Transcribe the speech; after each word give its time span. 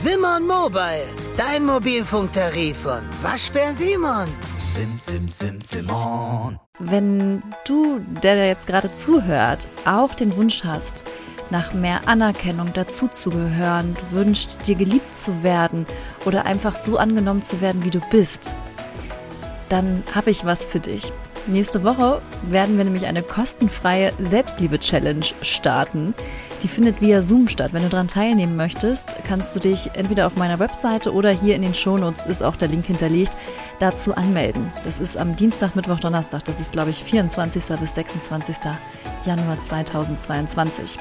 Simon 0.00 0.46
Mobile, 0.46 1.08
dein 1.36 1.66
Mobilfunktarif 1.66 2.76
von 2.82 3.00
Waschbär 3.20 3.72
Simon. 3.72 4.28
Sim, 4.72 4.96
sim, 4.96 5.28
sim, 5.28 5.60
Simon. 5.60 6.60
Wenn 6.78 7.42
du, 7.66 7.98
der 8.22 8.36
da 8.36 8.44
jetzt 8.44 8.68
gerade 8.68 8.92
zuhört, 8.92 9.66
auch 9.86 10.14
den 10.14 10.36
Wunsch 10.36 10.62
hast, 10.62 11.02
nach 11.50 11.74
mehr 11.74 12.06
Anerkennung 12.06 12.72
dazuzugehören, 12.72 13.96
du 13.96 14.16
wünschst, 14.16 14.68
dir 14.68 14.76
geliebt 14.76 15.16
zu 15.16 15.42
werden 15.42 15.84
oder 16.24 16.46
einfach 16.46 16.76
so 16.76 16.96
angenommen 16.96 17.42
zu 17.42 17.60
werden, 17.60 17.84
wie 17.84 17.90
du 17.90 18.00
bist, 18.08 18.54
dann 19.68 20.04
habe 20.14 20.30
ich 20.30 20.44
was 20.44 20.64
für 20.64 20.78
dich. 20.78 21.12
Nächste 21.48 21.82
Woche 21.82 22.22
werden 22.42 22.76
wir 22.76 22.84
nämlich 22.84 23.06
eine 23.06 23.24
kostenfreie 23.24 24.12
Selbstliebe-Challenge 24.20 25.26
starten. 25.42 26.14
Die 26.62 26.68
findet 26.68 27.00
via 27.00 27.22
Zoom 27.22 27.46
statt. 27.46 27.72
Wenn 27.72 27.84
du 27.84 27.88
daran 27.88 28.08
teilnehmen 28.08 28.56
möchtest, 28.56 29.14
kannst 29.26 29.54
du 29.54 29.60
dich 29.60 29.90
entweder 29.94 30.26
auf 30.26 30.36
meiner 30.36 30.58
Webseite 30.58 31.12
oder 31.12 31.30
hier 31.30 31.54
in 31.54 31.62
den 31.62 31.74
Shownotes 31.74 32.26
ist 32.26 32.42
auch 32.42 32.56
der 32.56 32.66
Link 32.66 32.86
hinterlegt, 32.86 33.36
dazu 33.78 34.14
anmelden. 34.16 34.72
Das 34.84 34.98
ist 34.98 35.16
am 35.16 35.36
Dienstag, 35.36 35.76
Mittwoch, 35.76 36.00
Donnerstag. 36.00 36.44
Das 36.44 36.58
ist, 36.58 36.72
glaube 36.72 36.90
ich, 36.90 37.04
24. 37.04 37.62
bis 37.78 37.94
26. 37.94 38.56
Januar 39.24 39.62
2022. 39.62 40.98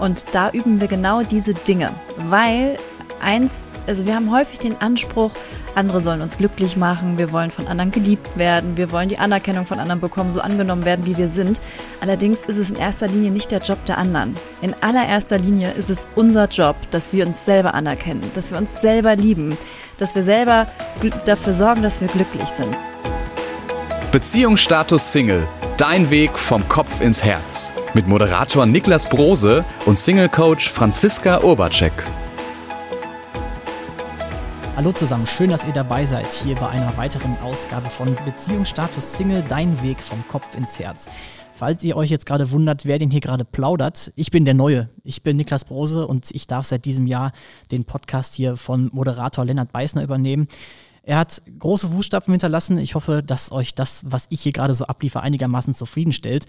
Und 0.00 0.34
da 0.34 0.50
üben 0.50 0.80
wir 0.80 0.88
genau 0.88 1.22
diese 1.22 1.54
Dinge, 1.54 1.92
weil 2.28 2.76
eins, 3.20 3.60
also 3.86 4.06
wir 4.06 4.14
haben 4.14 4.30
häufig 4.30 4.58
den 4.58 4.80
Anspruch, 4.80 5.30
andere 5.74 6.00
sollen 6.00 6.20
uns 6.22 6.36
glücklich 6.36 6.76
machen, 6.76 7.18
wir 7.18 7.32
wollen 7.32 7.50
von 7.50 7.66
anderen 7.66 7.90
geliebt 7.90 8.36
werden, 8.36 8.76
wir 8.76 8.92
wollen 8.92 9.08
die 9.08 9.18
Anerkennung 9.18 9.66
von 9.66 9.78
anderen 9.78 10.00
bekommen, 10.00 10.30
so 10.30 10.40
angenommen 10.40 10.84
werden, 10.84 11.06
wie 11.06 11.16
wir 11.16 11.28
sind. 11.28 11.60
Allerdings 12.00 12.44
ist 12.44 12.58
es 12.58 12.70
in 12.70 12.76
erster 12.76 13.08
Linie 13.08 13.30
nicht 13.30 13.50
der 13.50 13.60
Job 13.60 13.84
der 13.86 13.98
anderen. 13.98 14.36
In 14.62 14.74
allererster 14.80 15.38
Linie 15.38 15.72
ist 15.72 15.90
es 15.90 16.06
unser 16.14 16.48
Job, 16.48 16.76
dass 16.90 17.12
wir 17.12 17.26
uns 17.26 17.44
selber 17.44 17.74
anerkennen, 17.74 18.30
dass 18.34 18.50
wir 18.50 18.58
uns 18.58 18.80
selber 18.80 19.16
lieben, 19.16 19.56
dass 19.98 20.14
wir 20.14 20.22
selber 20.22 20.66
dafür 21.24 21.52
sorgen, 21.52 21.82
dass 21.82 22.00
wir 22.00 22.08
glücklich 22.08 22.48
sind. 22.48 22.76
Beziehungsstatus 24.12 25.12
Single. 25.12 25.46
Dein 25.76 26.10
Weg 26.10 26.38
vom 26.38 26.68
Kopf 26.68 27.00
ins 27.00 27.22
Herz. 27.22 27.72
Mit 27.94 28.06
Moderator 28.06 28.66
Niklas 28.66 29.08
Brose 29.08 29.64
und 29.86 29.96
Single-Coach 29.96 30.68
Franziska 30.68 31.42
Urbacek. 31.42 31.92
Hallo 34.80 34.92
zusammen, 34.92 35.26
schön, 35.26 35.50
dass 35.50 35.66
ihr 35.66 35.74
dabei 35.74 36.06
seid 36.06 36.32
hier 36.32 36.54
bei 36.54 36.70
einer 36.70 36.96
weiteren 36.96 37.36
Ausgabe 37.40 37.90
von 37.90 38.16
Beziehungsstatus 38.24 39.14
Single, 39.14 39.44
dein 39.46 39.82
Weg 39.82 40.00
vom 40.00 40.26
Kopf 40.26 40.56
ins 40.56 40.78
Herz. 40.78 41.06
Falls 41.52 41.84
ihr 41.84 41.98
euch 41.98 42.08
jetzt 42.08 42.24
gerade 42.24 42.50
wundert, 42.50 42.86
wer 42.86 42.96
denn 42.96 43.10
hier 43.10 43.20
gerade 43.20 43.44
plaudert, 43.44 44.10
ich 44.16 44.30
bin 44.30 44.46
der 44.46 44.54
Neue. 44.54 44.88
Ich 45.04 45.22
bin 45.22 45.36
Niklas 45.36 45.66
Brose 45.66 46.06
und 46.06 46.30
ich 46.30 46.46
darf 46.46 46.64
seit 46.64 46.86
diesem 46.86 47.06
Jahr 47.06 47.32
den 47.70 47.84
Podcast 47.84 48.34
hier 48.34 48.56
von 48.56 48.88
Moderator 48.94 49.44
Lennart 49.44 49.70
Beißner 49.70 50.02
übernehmen. 50.02 50.48
Er 51.02 51.18
hat 51.18 51.42
große 51.58 51.90
Fußstapfen 51.90 52.32
hinterlassen. 52.32 52.78
Ich 52.78 52.94
hoffe, 52.94 53.22
dass 53.22 53.52
euch 53.52 53.74
das, 53.74 54.04
was 54.06 54.28
ich 54.30 54.40
hier 54.40 54.52
gerade 54.52 54.72
so 54.72 54.86
abliefer, 54.86 55.20
einigermaßen 55.20 55.74
zufriedenstellt. 55.74 56.46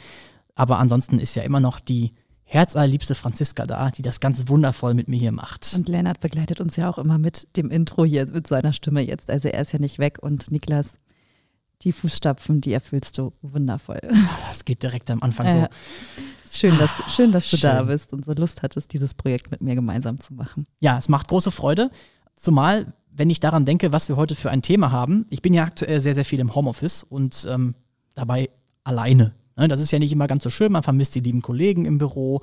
Aber 0.55 0.79
ansonsten 0.79 1.19
ist 1.19 1.35
ja 1.35 1.43
immer 1.43 1.59
noch 1.59 1.81
die 1.81 2.13
herzallerliebste 2.51 3.15
Franziska 3.15 3.65
da, 3.65 3.91
die 3.91 4.01
das 4.01 4.19
ganz 4.19 4.49
wundervoll 4.49 4.93
mit 4.93 5.07
mir 5.07 5.17
hier 5.17 5.31
macht. 5.31 5.73
Und 5.73 5.87
Lennart 5.87 6.19
begleitet 6.19 6.59
uns 6.59 6.75
ja 6.75 6.89
auch 6.89 6.97
immer 6.97 7.17
mit 7.17 7.47
dem 7.55 7.69
Intro 7.69 8.03
hier, 8.03 8.27
mit 8.27 8.45
seiner 8.45 8.73
Stimme 8.73 9.01
jetzt. 9.01 9.29
Also 9.29 9.47
er 9.47 9.61
ist 9.61 9.71
ja 9.71 9.79
nicht 9.79 9.99
weg 9.99 10.17
und 10.21 10.51
Niklas, 10.51 10.95
die 11.83 11.93
Fußstapfen, 11.93 12.59
die 12.59 12.73
erfüllst 12.73 13.17
du 13.17 13.31
wundervoll. 13.41 14.01
Das 14.49 14.65
geht 14.65 14.83
direkt 14.83 15.09
am 15.09 15.23
Anfang 15.23 15.47
äh, 15.47 15.51
so. 15.53 15.67
Schön, 16.51 16.77
dass, 16.77 16.91
schön, 17.15 17.31
dass 17.31 17.49
du 17.49 17.55
schön. 17.55 17.69
da 17.69 17.83
bist 17.83 18.11
und 18.11 18.25
so 18.25 18.33
Lust 18.33 18.61
hattest, 18.63 18.91
dieses 18.91 19.13
Projekt 19.13 19.49
mit 19.49 19.61
mir 19.61 19.75
gemeinsam 19.75 20.19
zu 20.19 20.33
machen. 20.33 20.65
Ja, 20.81 20.97
es 20.97 21.07
macht 21.07 21.29
große 21.29 21.51
Freude. 21.51 21.89
Zumal, 22.35 22.93
wenn 23.11 23.29
ich 23.29 23.39
daran 23.39 23.63
denke, 23.63 23.93
was 23.93 24.09
wir 24.09 24.17
heute 24.17 24.35
für 24.35 24.51
ein 24.51 24.61
Thema 24.61 24.91
haben. 24.91 25.25
Ich 25.29 25.41
bin 25.41 25.53
ja 25.53 25.63
aktuell 25.63 26.01
sehr, 26.01 26.13
sehr 26.13 26.25
viel 26.25 26.41
im 26.41 26.53
Homeoffice 26.53 27.03
und 27.03 27.47
ähm, 27.49 27.75
dabei 28.13 28.49
alleine 28.83 29.23
Ne, 29.23 29.40
das 29.69 29.79
ist 29.79 29.91
ja 29.91 29.99
nicht 29.99 30.11
immer 30.11 30.27
ganz 30.27 30.43
so 30.43 30.49
schön, 30.49 30.71
man 30.71 30.83
vermisst 30.83 31.15
die 31.15 31.19
lieben 31.19 31.41
Kollegen 31.41 31.85
im 31.85 31.97
Büro 31.97 32.41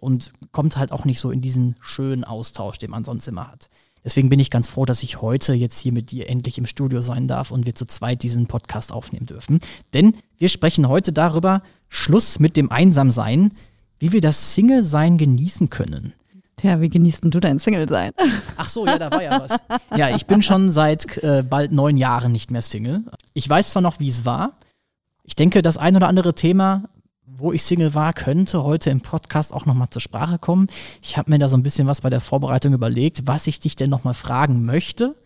und 0.00 0.32
kommt 0.52 0.76
halt 0.76 0.92
auch 0.92 1.04
nicht 1.04 1.20
so 1.20 1.30
in 1.30 1.40
diesen 1.40 1.74
schönen 1.80 2.24
Austausch, 2.24 2.78
den 2.78 2.90
man 2.90 3.04
sonst 3.04 3.28
immer 3.28 3.48
hat. 3.48 3.68
Deswegen 4.04 4.28
bin 4.28 4.38
ich 4.38 4.50
ganz 4.50 4.68
froh, 4.68 4.84
dass 4.84 5.02
ich 5.02 5.22
heute 5.22 5.54
jetzt 5.54 5.78
hier 5.78 5.92
mit 5.92 6.10
dir 6.10 6.28
endlich 6.28 6.58
im 6.58 6.66
Studio 6.66 7.00
sein 7.00 7.26
darf 7.26 7.50
und 7.50 7.64
wir 7.64 7.74
zu 7.74 7.86
zweit 7.86 8.22
diesen 8.22 8.46
Podcast 8.46 8.92
aufnehmen 8.92 9.26
dürfen. 9.26 9.60
Denn 9.94 10.14
wir 10.36 10.48
sprechen 10.48 10.88
heute 10.88 11.12
darüber, 11.12 11.62
Schluss 11.88 12.38
mit 12.38 12.56
dem 12.58 12.70
Einsamsein, 12.70 13.54
wie 13.98 14.12
wir 14.12 14.20
das 14.20 14.54
Single-Sein 14.54 15.16
genießen 15.16 15.70
können. 15.70 16.12
Tja, 16.56 16.80
wie 16.80 16.90
genießt 16.90 17.24
du 17.24 17.40
dein 17.40 17.58
Single-Sein? 17.58 18.12
Ach 18.56 18.68
so, 18.68 18.86
ja, 18.86 18.98
da 18.98 19.10
war 19.10 19.22
ja 19.22 19.40
was. 19.40 19.58
Ja, 19.96 20.14
ich 20.14 20.26
bin 20.26 20.42
schon 20.42 20.70
seit 20.70 21.18
äh, 21.22 21.42
bald 21.42 21.72
neun 21.72 21.96
Jahren 21.96 22.30
nicht 22.30 22.50
mehr 22.50 22.62
Single. 22.62 23.04
Ich 23.32 23.48
weiß 23.48 23.70
zwar 23.70 23.82
noch, 23.82 24.00
wie 24.00 24.08
es 24.08 24.24
war, 24.24 24.58
ich 25.24 25.34
denke, 25.34 25.62
das 25.62 25.76
ein 25.76 25.96
oder 25.96 26.08
andere 26.08 26.34
Thema, 26.34 26.84
wo 27.26 27.52
ich 27.52 27.62
Single 27.62 27.94
war, 27.94 28.12
könnte 28.12 28.62
heute 28.62 28.90
im 28.90 29.00
Podcast 29.00 29.52
auch 29.52 29.66
nochmal 29.66 29.88
zur 29.90 30.02
Sprache 30.02 30.38
kommen. 30.38 30.68
Ich 31.02 31.16
habe 31.16 31.30
mir 31.30 31.38
da 31.38 31.48
so 31.48 31.56
ein 31.56 31.62
bisschen 31.62 31.88
was 31.88 32.02
bei 32.02 32.10
der 32.10 32.20
Vorbereitung 32.20 32.74
überlegt, 32.74 33.26
was 33.26 33.46
ich 33.46 33.58
dich 33.58 33.74
denn 33.74 33.90
nochmal 33.90 34.14
fragen 34.14 34.64
möchte. 34.64 35.16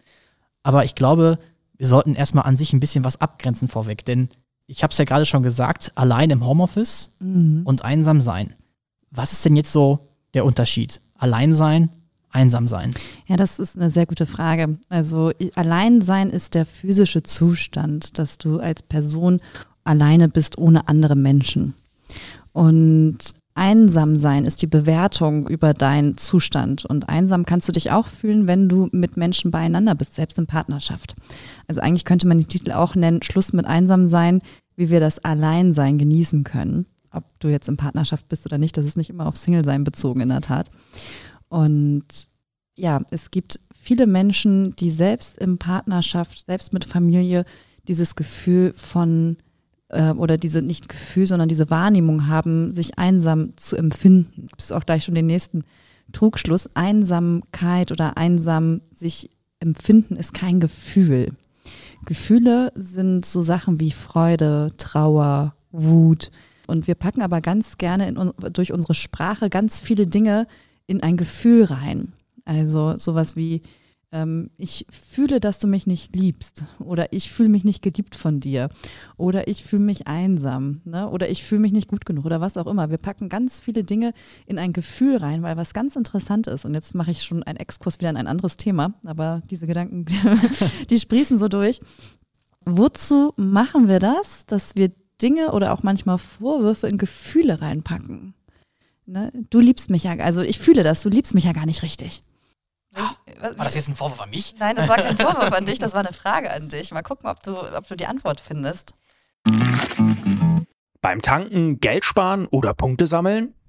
Aber 0.63 0.85
ich 0.85 0.95
glaube, 0.95 1.39
wir 1.77 1.87
sollten 1.87 2.15
erstmal 2.15 2.45
an 2.45 2.57
sich 2.57 2.73
ein 2.73 2.81
bisschen 2.81 3.05
was 3.05 3.21
abgrenzen 3.21 3.69
vorweg, 3.69 4.05
denn 4.05 4.29
ich 4.67 4.83
habe 4.83 4.93
es 4.93 4.99
ja 4.99 5.05
gerade 5.05 5.27
schon 5.27 5.43
gesagt, 5.43 5.93
allein 5.95 6.31
im 6.31 6.47
Homeoffice 6.47 7.11
mhm. 7.19 7.63
und 7.65 7.85
einsam 7.85 8.21
sein. 8.21 8.55
Was 9.11 9.33
ist 9.33 9.45
denn 9.45 9.57
jetzt 9.57 9.73
so 9.73 10.09
der 10.35 10.45
Unterschied? 10.45 11.01
Allein 11.15 11.55
sein, 11.55 11.91
einsam 12.31 12.69
sein? 12.69 12.95
Ja, 13.27 13.37
das 13.37 13.59
ist 13.59 13.77
eine 13.77 13.91
sehr 13.91 14.07
gute 14.07 14.27
Frage. 14.27 14.79
Also 14.89 15.33
allein 15.55 16.03
sein 16.03 16.31
ist 16.31 16.55
der 16.55 16.67
physische 16.67 17.23
Zustand, 17.23 18.19
dass 18.19 18.39
du 18.39 18.61
als 18.61 18.83
Person 18.83 19.41
alleine 19.89 20.29
bist 20.29 20.59
ohne 20.59 20.87
andere 20.87 21.17
Menschen. 21.17 21.75
Und 22.53 23.19
einsam 23.55 24.17
sein 24.17 24.45
ist 24.45 24.63
die 24.63 24.67
Bewertung 24.67 25.49
über 25.49 25.75
deinen 25.75 26.17
Zustand. 26.17 26.85
Und 26.85 27.09
einsam 27.09 27.45
kannst 27.45 27.69
du 27.69 27.73
dich 27.73 27.91
auch 27.91 28.07
fühlen, 28.07 28.47
wenn 28.47 28.69
du 28.69 28.89
mit 28.93 29.17
Menschen 29.17 29.51
beieinander 29.51 29.95
bist, 29.95 30.15
selbst 30.15 30.39
in 30.39 30.47
Partnerschaft. 30.47 31.17
Also 31.67 31.81
eigentlich 31.81 32.05
könnte 32.05 32.29
man 32.29 32.39
den 32.39 32.49
Titel 32.49 32.73
auch 32.73 32.95
nennen, 32.95 33.23
Schluss 33.23 33.53
mit 33.53 33.65
einsam 33.65 34.09
sein, 34.09 34.43
wie 34.77 34.91
wir 34.91 35.01
das 35.01 35.19
Alleinsein 35.25 35.99
genießen 35.99 36.45
können. 36.45 36.87
Ob 37.11 37.25
du 37.41 37.49
jetzt 37.49 37.69
in 37.69 37.79
Partnerschaft 37.79 38.29
bist 38.29 38.45
oder 38.45 38.59
nicht, 38.59 38.77
das 38.77 38.85
ist 38.85 38.97
nicht 38.97 39.11
immer 39.11 39.27
auf 39.27 39.37
Single-Sein 39.37 39.83
bezogen, 39.83 40.21
in 40.21 40.29
der 40.29 40.43
Tat. 40.43 40.71
Und 41.49 42.05
ja, 42.77 43.01
es 43.11 43.31
gibt 43.31 43.59
viele 43.73 44.07
Menschen, 44.07 44.77
die 44.77 44.91
selbst 44.91 45.39
in 45.39 45.59
Partnerschaft, 45.59 46.45
selbst 46.45 46.73
mit 46.73 46.85
Familie, 46.85 47.45
dieses 47.89 48.15
Gefühl 48.15 48.75
von 48.77 49.39
äh, 49.89 50.13
oder 50.13 50.37
diese 50.37 50.63
nicht 50.63 50.89
Gefühl, 50.89 51.27
sondern 51.27 51.49
diese 51.49 51.71
Wahrnehmung 51.71 52.27
haben, 52.27 52.71
sich 52.71 52.99
einsam 52.99 53.57
zu 53.57 53.77
empfinden. 53.77 54.49
Das 54.57 54.67
ist 54.67 54.73
auch 54.73 54.87
gleich 54.87 55.05
schon 55.05 55.15
den 55.15 55.27
nächsten 55.27 55.65
Trugschluss. 56.13 56.69
Einsamkeit 56.75 57.93
oder 57.93 58.17
einsam 58.17 58.81
sich 58.95 59.31
empfinden 59.61 60.17
ist 60.17 60.35
kein 60.35 60.61
Gefühl. 60.61 61.33
Gefühle 62.07 62.73
sind 62.75 63.27
so 63.27 63.43
Sachen 63.43 63.81
wie 63.81 63.91
Freude, 63.91 64.73
Trauer, 64.77 65.55
Wut. 65.73 66.31
Und 66.67 66.87
wir 66.87 66.95
packen 66.95 67.23
aber 67.23 67.41
ganz 67.41 67.79
gerne 67.79 68.09
in, 68.09 68.33
durch 68.53 68.73
unsere 68.73 68.95
Sprache 68.95 69.51
ganz 69.51 69.81
viele 69.81 70.07
Dinge 70.07 70.47
in 70.87 71.03
ein 71.03 71.17
Gefühl 71.17 71.65
rein. 71.65 72.13
Also 72.45 72.97
sowas 72.97 73.37
wie 73.37 73.63
ähm, 74.11 74.51
ich 74.57 74.87
fühle, 74.91 75.41
dass 75.41 75.59
du 75.59 75.67
mich 75.67 75.87
nicht 75.87 76.17
liebst 76.17 76.65
oder 76.79 77.13
ich 77.13 77.31
fühle 77.31 77.51
mich 77.51 77.65
nicht 77.65 77.83
geliebt 77.83 78.17
von 78.17 78.41
dir 78.41 78.71
oder 79.17 79.49
ich 79.49 79.65
fühle 79.65 79.83
mich 79.83 80.07
einsam 80.07 80.81
ne? 80.85 81.09
oder 81.11 81.29
ich 81.29 81.45
fühle 81.45 81.61
mich 81.61 81.73
nicht 81.73 81.89
gut 81.89 82.07
genug 82.07 82.25
oder 82.25 82.41
was 82.41 82.57
auch 82.57 82.67
immer. 82.67 82.91
Wir 82.91 82.99
packen 82.99 83.29
ganz 83.29 83.61
viele 83.61 83.85
Dinge 83.85 84.15
in 84.47 84.59
ein 84.59 84.73
Gefühl 84.73 85.19
rein, 85.19 85.43
weil 85.43 85.57
was 85.57 85.75
ganz 85.75 85.97
interessant 85.97 86.47
ist, 86.47 86.65
und 86.65 86.75
jetzt 86.75 86.95
mache 86.95 87.11
ich 87.11 87.23
schon 87.23 87.43
einen 87.43 87.59
Exkurs 87.59 87.99
wieder 87.99 88.11
in 88.11 88.17
ein 88.17 88.27
anderes 88.27 88.57
Thema, 88.57 88.95
aber 89.05 89.43
diese 89.51 89.67
Gedanken, 89.67 90.07
die 90.91 90.99
sprießen 90.99 91.39
so 91.39 91.49
durch. 91.49 91.81
Wozu 92.65 93.33
machen 93.37 93.89
wir 93.89 93.99
das, 93.99 94.47
dass 94.47 94.75
wir 94.77 94.93
Dinge 95.21 95.53
oder 95.53 95.73
auch 95.73 95.83
manchmal 95.83 96.19
Vorwürfe 96.19 96.87
in 96.87 96.99
Gefühle 96.99 97.61
reinpacken? 97.61 98.35
Ne? 99.07 99.33
Du 99.51 99.61
liebst 99.61 99.91
mich 99.91 100.05
ja, 100.05 100.13
also 100.19 100.43
ich 100.43 100.59
fühle 100.59 100.83
das, 100.83 101.03
du 101.03 101.09
liebst 101.09 101.35
mich 101.35 101.45
ja 101.45 101.53
gar 101.53 101.67
nicht 101.67 101.83
richtig. 101.83 102.23
War 103.41 103.65
das 103.65 103.75
jetzt 103.75 103.89
ein 103.89 103.97
Vorwurf 103.97 104.21
an 104.21 104.31
mich? 104.31 104.55
Nein, 104.59 104.77
das 104.77 104.89
war 104.89 104.97
kein 104.97 105.17
Vorwurf 105.17 105.53
an 105.53 105.65
dich, 105.65 105.79
das 105.79 105.93
war 105.93 106.01
eine 106.01 106.13
Frage 106.13 106.51
an 106.51 106.69
dich. 106.69 106.91
Mal 106.93 107.03
gucken, 107.03 107.29
ob 107.29 107.43
du, 107.43 107.57
ob 107.57 107.87
du 107.87 107.97
die 107.97 108.07
Antwort 108.07 108.41
findest. 108.41 108.95
Beim 111.01 111.23
Tanken 111.23 111.81
Geld 111.81 112.05
sparen 112.05 112.47
oder 112.47 112.75
Punkte 112.75 113.07
sammeln? 113.07 113.55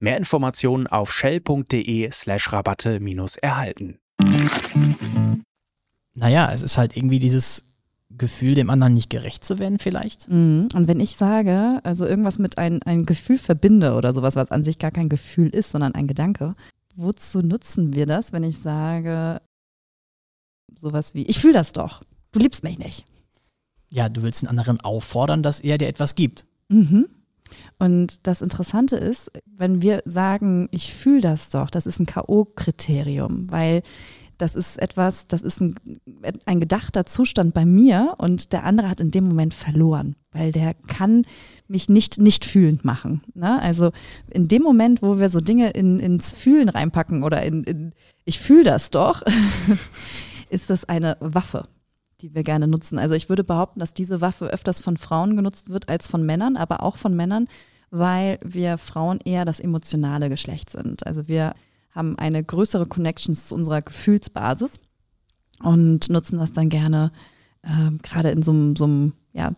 Mehr 0.00 0.16
Informationen 0.16 0.86
auf 0.86 1.12
shell.de 1.12 2.10
slash 2.10 2.52
Rabatte 2.52 3.00
minus 3.00 3.36
erhalten. 3.36 3.98
Naja, 6.14 6.52
es 6.52 6.62
ist 6.62 6.78
halt 6.78 6.96
irgendwie 6.96 7.18
dieses 7.18 7.66
Gefühl, 8.08 8.54
dem 8.54 8.70
anderen 8.70 8.94
nicht 8.94 9.10
gerecht 9.10 9.44
zu 9.44 9.58
werden, 9.58 9.78
vielleicht. 9.78 10.28
Mhm. 10.28 10.68
Und 10.74 10.88
wenn 10.88 11.00
ich 11.00 11.16
sage, 11.16 11.80
also 11.84 12.06
irgendwas 12.06 12.38
mit 12.38 12.56
ein, 12.56 12.82
ein 12.82 13.04
Gefühl 13.04 13.38
verbinde 13.38 13.94
oder 13.94 14.14
sowas, 14.14 14.36
was 14.36 14.50
an 14.50 14.64
sich 14.64 14.78
gar 14.78 14.90
kein 14.90 15.10
Gefühl 15.10 15.48
ist, 15.50 15.70
sondern 15.70 15.94
ein 15.94 16.06
Gedanke, 16.06 16.56
wozu 16.96 17.42
nutzen 17.42 17.92
wir 17.92 18.06
das, 18.06 18.32
wenn 18.32 18.42
ich 18.42 18.58
sage, 18.58 19.40
sowas 20.74 21.14
wie, 21.14 21.22
ich 21.26 21.38
fühle 21.38 21.54
das 21.54 21.72
doch, 21.72 22.02
du 22.32 22.40
liebst 22.40 22.64
mich 22.64 22.78
nicht. 22.78 23.04
Ja, 23.90 24.08
du 24.08 24.22
willst 24.22 24.42
den 24.42 24.48
anderen 24.48 24.80
auffordern, 24.80 25.42
dass 25.42 25.60
er 25.60 25.76
dir 25.76 25.88
etwas 25.88 26.14
gibt. 26.14 26.46
Mhm. 26.68 27.06
Und 27.78 28.26
das 28.26 28.42
Interessante 28.42 28.96
ist, 28.96 29.30
wenn 29.46 29.82
wir 29.82 30.02
sagen, 30.04 30.68
ich 30.70 30.94
fühle 30.94 31.20
das 31.20 31.48
doch, 31.48 31.70
das 31.70 31.86
ist 31.86 31.98
ein 31.98 32.06
K.O.-Kriterium, 32.06 33.50
weil 33.50 33.82
das 34.40 34.54
ist 34.54 34.78
etwas, 34.78 35.26
das 35.26 35.42
ist 35.42 35.60
ein, 35.60 35.74
ein 36.46 36.60
gedachter 36.60 37.04
Zustand 37.04 37.52
bei 37.52 37.66
mir 37.66 38.14
und 38.18 38.52
der 38.52 38.64
andere 38.64 38.88
hat 38.88 39.00
in 39.00 39.10
dem 39.10 39.24
Moment 39.24 39.52
verloren, 39.52 40.16
weil 40.32 40.50
der 40.50 40.74
kann 40.74 41.24
mich 41.68 41.88
nicht 41.88 42.18
nicht 42.18 42.46
fühlend 42.46 42.84
machen. 42.84 43.22
Ne? 43.34 43.60
Also 43.60 43.92
in 44.30 44.48
dem 44.48 44.62
Moment, 44.62 45.02
wo 45.02 45.18
wir 45.18 45.28
so 45.28 45.40
Dinge 45.40 45.70
in, 45.70 46.00
ins 46.00 46.32
Fühlen 46.32 46.70
reinpacken 46.70 47.22
oder 47.22 47.42
in, 47.42 47.64
in 47.64 47.90
ich 48.24 48.40
fühle 48.40 48.64
das 48.64 48.90
doch, 48.90 49.22
ist 50.48 50.70
das 50.70 50.88
eine 50.88 51.16
Waffe 51.20 51.68
die 52.20 52.34
wir 52.34 52.42
gerne 52.42 52.66
nutzen. 52.66 52.98
Also 52.98 53.14
ich 53.14 53.28
würde 53.28 53.44
behaupten, 53.44 53.80
dass 53.80 53.94
diese 53.94 54.20
Waffe 54.20 54.46
öfters 54.46 54.80
von 54.80 54.96
Frauen 54.96 55.36
genutzt 55.36 55.70
wird 55.70 55.88
als 55.88 56.08
von 56.08 56.24
Männern, 56.24 56.56
aber 56.56 56.82
auch 56.82 56.96
von 56.96 57.14
Männern, 57.14 57.46
weil 57.90 58.38
wir 58.42 58.78
Frauen 58.78 59.20
eher 59.24 59.44
das 59.44 59.60
emotionale 59.60 60.28
Geschlecht 60.28 60.70
sind. 60.70 61.06
Also 61.06 61.28
wir 61.28 61.54
haben 61.92 62.18
eine 62.18 62.42
größere 62.42 62.86
Connection 62.86 63.34
zu 63.34 63.54
unserer 63.54 63.82
Gefühlsbasis 63.82 64.72
und 65.62 66.08
nutzen 66.08 66.38
das 66.38 66.52
dann 66.52 66.68
gerne 66.68 67.10
äh, 67.62 67.90
gerade 68.02 68.30
in 68.30 68.42
so 68.42 68.52
einem 68.52 69.12
ja, 69.32 69.52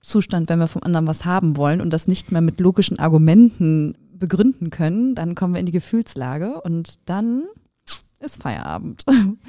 Zustand, 0.00 0.48
wenn 0.48 0.58
wir 0.58 0.68
vom 0.68 0.82
anderen 0.82 1.06
was 1.06 1.24
haben 1.24 1.56
wollen 1.56 1.80
und 1.80 1.90
das 1.90 2.08
nicht 2.08 2.32
mehr 2.32 2.40
mit 2.40 2.60
logischen 2.60 2.98
Argumenten 2.98 3.96
begründen 4.12 4.70
können, 4.70 5.14
dann 5.14 5.34
kommen 5.34 5.54
wir 5.54 5.60
in 5.60 5.66
die 5.66 5.72
Gefühlslage 5.72 6.60
und 6.60 6.98
dann 7.06 7.44
ist 8.20 8.42
Feierabend. 8.42 9.04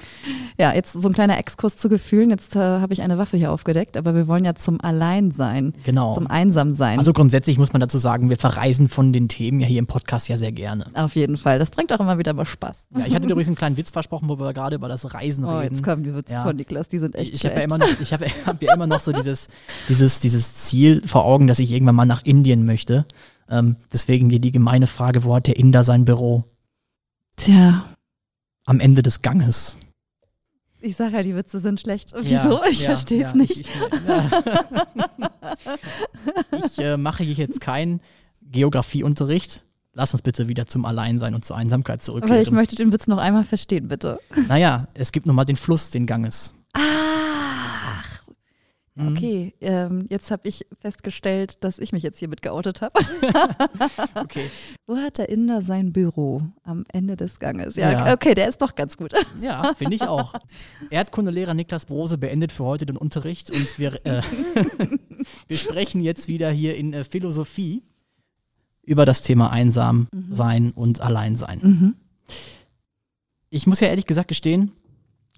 ja, 0.60 0.74
jetzt 0.74 0.94
so 0.94 1.08
ein 1.08 1.14
kleiner 1.14 1.38
Exkurs 1.38 1.78
zu 1.78 1.90
Gefühlen. 1.90 2.30
Jetzt 2.30 2.56
äh, 2.56 2.60
habe 2.60 2.94
ich 2.94 3.02
eine 3.02 3.18
Waffe 3.18 3.38
hier 3.38 3.52
aufgedeckt, 3.52 3.98
aber 3.98 4.16
wir 4.16 4.28
wollen 4.28 4.46
ja 4.46 4.56
zum 4.56 4.82
Alleinsein, 4.82 5.74
genau. 5.84 6.14
zum 6.14 6.28
Einsamsein. 6.28 6.98
Also 6.98 7.14
grundsätzlich 7.14 7.58
muss 7.58 7.74
man 7.74 7.80
dazu 7.80 7.98
sagen, 7.98 8.30
wir 8.30 8.38
verreisen 8.38 8.88
von 8.88 9.14
den 9.14 9.28
Themen 9.28 9.62
ja 9.62 9.68
hier 9.68 9.80
im 9.80 9.88
Podcast 9.88 10.28
ja 10.30 10.38
sehr 10.38 10.52
gerne. 10.52 10.88
Auf 10.94 11.16
jeden 11.16 11.38
Fall. 11.38 11.60
Das 11.60 11.72
bringt 11.72 11.94
auch 11.94 12.00
immer 12.00 12.18
wieder 12.18 12.34
mal 12.34 12.46
Spaß. 12.46 12.86
Ja, 12.98 13.06
ich 13.06 13.16
hatte 13.16 13.28
übrigens 13.28 13.48
einen 13.48 13.56
kleinen 13.56 13.78
Witz 13.78 13.92
versprochen, 13.92 14.30
wo 14.30 14.40
wir 14.40 14.54
gerade 14.54 14.76
über 14.76 14.88
das 14.88 15.14
Reisen 15.14 15.46
oh, 15.46 15.58
reden. 15.58 15.76
Jetzt 15.76 15.84
kommen 15.84 16.04
die 16.04 16.14
Witze 16.14 16.34
ja. 16.34 16.44
von 16.44 16.56
Niklas, 16.56 16.90
die 16.90 17.00
sind 17.00 17.16
echt 17.16 17.34
Ich, 17.34 17.44
ich 17.44 17.46
habe 17.46 17.60
ja 17.60 17.66
immer 17.66 17.78
noch, 17.78 17.88
ich 18.00 18.14
hab, 18.14 18.22
hab 18.46 18.62
ja 18.62 18.74
immer 18.74 18.88
noch 18.88 19.00
so 19.00 19.12
dieses, 19.12 19.48
dieses, 19.88 20.20
dieses 20.20 20.54
Ziel 20.56 21.02
vor 21.06 21.26
Augen, 21.26 21.48
dass 21.48 21.60
ich 21.60 21.72
irgendwann 21.72 21.96
mal 21.96 22.06
nach 22.06 22.24
Indien 22.24 22.66
möchte. 22.66 23.06
Ähm, 23.50 23.78
deswegen 23.94 24.30
die, 24.30 24.40
die 24.40 24.52
gemeine 24.52 24.88
Frage, 24.88 25.24
wo 25.24 25.36
hat 25.36 25.48
der 25.48 25.58
Inder 25.58 25.84
sein 25.84 26.06
Büro? 26.06 26.44
Tja, 27.38 27.84
am 28.66 28.80
Ende 28.80 29.02
des 29.04 29.22
Ganges. 29.22 29.78
Ich 30.82 30.96
sage 30.98 31.16
ja, 31.18 31.24
die 31.24 31.36
Witze 31.36 31.60
sind 31.60 31.80
schlecht. 31.80 32.14
Wieso? 32.16 32.32
Ja, 32.34 32.62
ich 32.70 32.82
ja, 32.82 32.86
verstehe 32.88 33.24
es 33.24 33.32
ja, 33.32 33.36
nicht. 33.36 33.62
Ich, 33.62 33.70
ich, 36.52 36.66
ich 36.66 36.78
äh, 36.78 36.98
mache 36.98 37.24
hier 37.24 37.34
jetzt 37.34 37.60
keinen 37.60 38.02
Geografieunterricht. 38.42 39.66
Lass 39.94 40.14
uns 40.14 40.22
bitte 40.22 40.48
wieder 40.48 40.68
zum 40.68 40.86
Alleinsein 40.86 41.34
und 41.34 41.46
zur 41.46 41.56
Einsamkeit 41.56 42.04
zurückkehren. 42.04 42.36
Aber 42.36 42.42
ich 42.42 42.52
möchte 42.52 42.76
den 42.76 42.92
Witz 42.92 43.08
noch 43.08 43.18
einmal 43.18 43.46
verstehen, 43.46 43.88
bitte. 43.88 44.20
Naja, 44.48 44.88
es 44.94 45.12
gibt 45.12 45.26
nun 45.26 45.36
mal 45.36 45.46
den 45.46 45.56
Fluss, 45.56 45.90
den 45.90 46.06
Ganges. 46.06 46.54
Mhm. 46.76 47.25
Okay, 48.98 49.54
ähm, 49.60 50.06
jetzt 50.10 50.32
habe 50.32 50.48
ich 50.48 50.66
festgestellt, 50.80 51.64
dass 51.66 51.80
ich 51.80 51.92
mich 51.92 52.02
jetzt 52.02 52.18
hiermit 52.18 52.42
geoutet 52.42 52.80
habe. 52.80 52.98
okay. 54.16 54.50
Wo 54.88 54.96
hat 54.96 55.18
der 55.18 55.28
Inder 55.28 55.62
sein 55.62 55.92
Büro? 55.92 56.42
Am 56.64 56.86
Ende 56.94 57.18
des 57.18 57.40
Ganges. 57.40 57.76
Ja, 57.76 57.92
ja. 57.92 58.14
okay, 58.14 58.36
der 58.36 58.48
ist 58.48 58.62
doch 58.62 58.74
ganz 58.74 58.96
gut. 58.96 59.12
ja, 59.42 59.74
finde 59.74 59.96
ich 59.96 60.04
auch. 60.04 60.34
Erdkundelehrer 60.90 61.54
Niklas 61.54 61.86
Brose 61.86 62.18
beendet 62.18 62.54
für 62.54 62.64
heute 62.64 62.86
den 62.86 62.96
Unterricht 62.96 63.52
und 63.52 63.78
wir, 63.78 64.06
äh, 64.06 64.22
wir 65.48 65.58
sprechen 65.58 66.02
jetzt 66.02 66.30
wieder 66.30 66.50
hier 66.50 66.78
in 66.78 66.94
äh, 66.94 67.04
Philosophie 67.04 67.84
über 68.82 69.06
das 69.06 69.22
Thema 69.22 69.52
Einsam 69.52 70.08
mhm. 70.14 70.32
sein 70.32 70.72
und 70.72 71.02
Alleinsein. 71.02 71.60
Mhm. 71.62 71.96
Ich 73.50 73.68
muss 73.68 73.82
ja 73.82 73.90
ehrlich 73.90 74.06
gesagt 74.06 74.30
gestehen, 74.30 74.72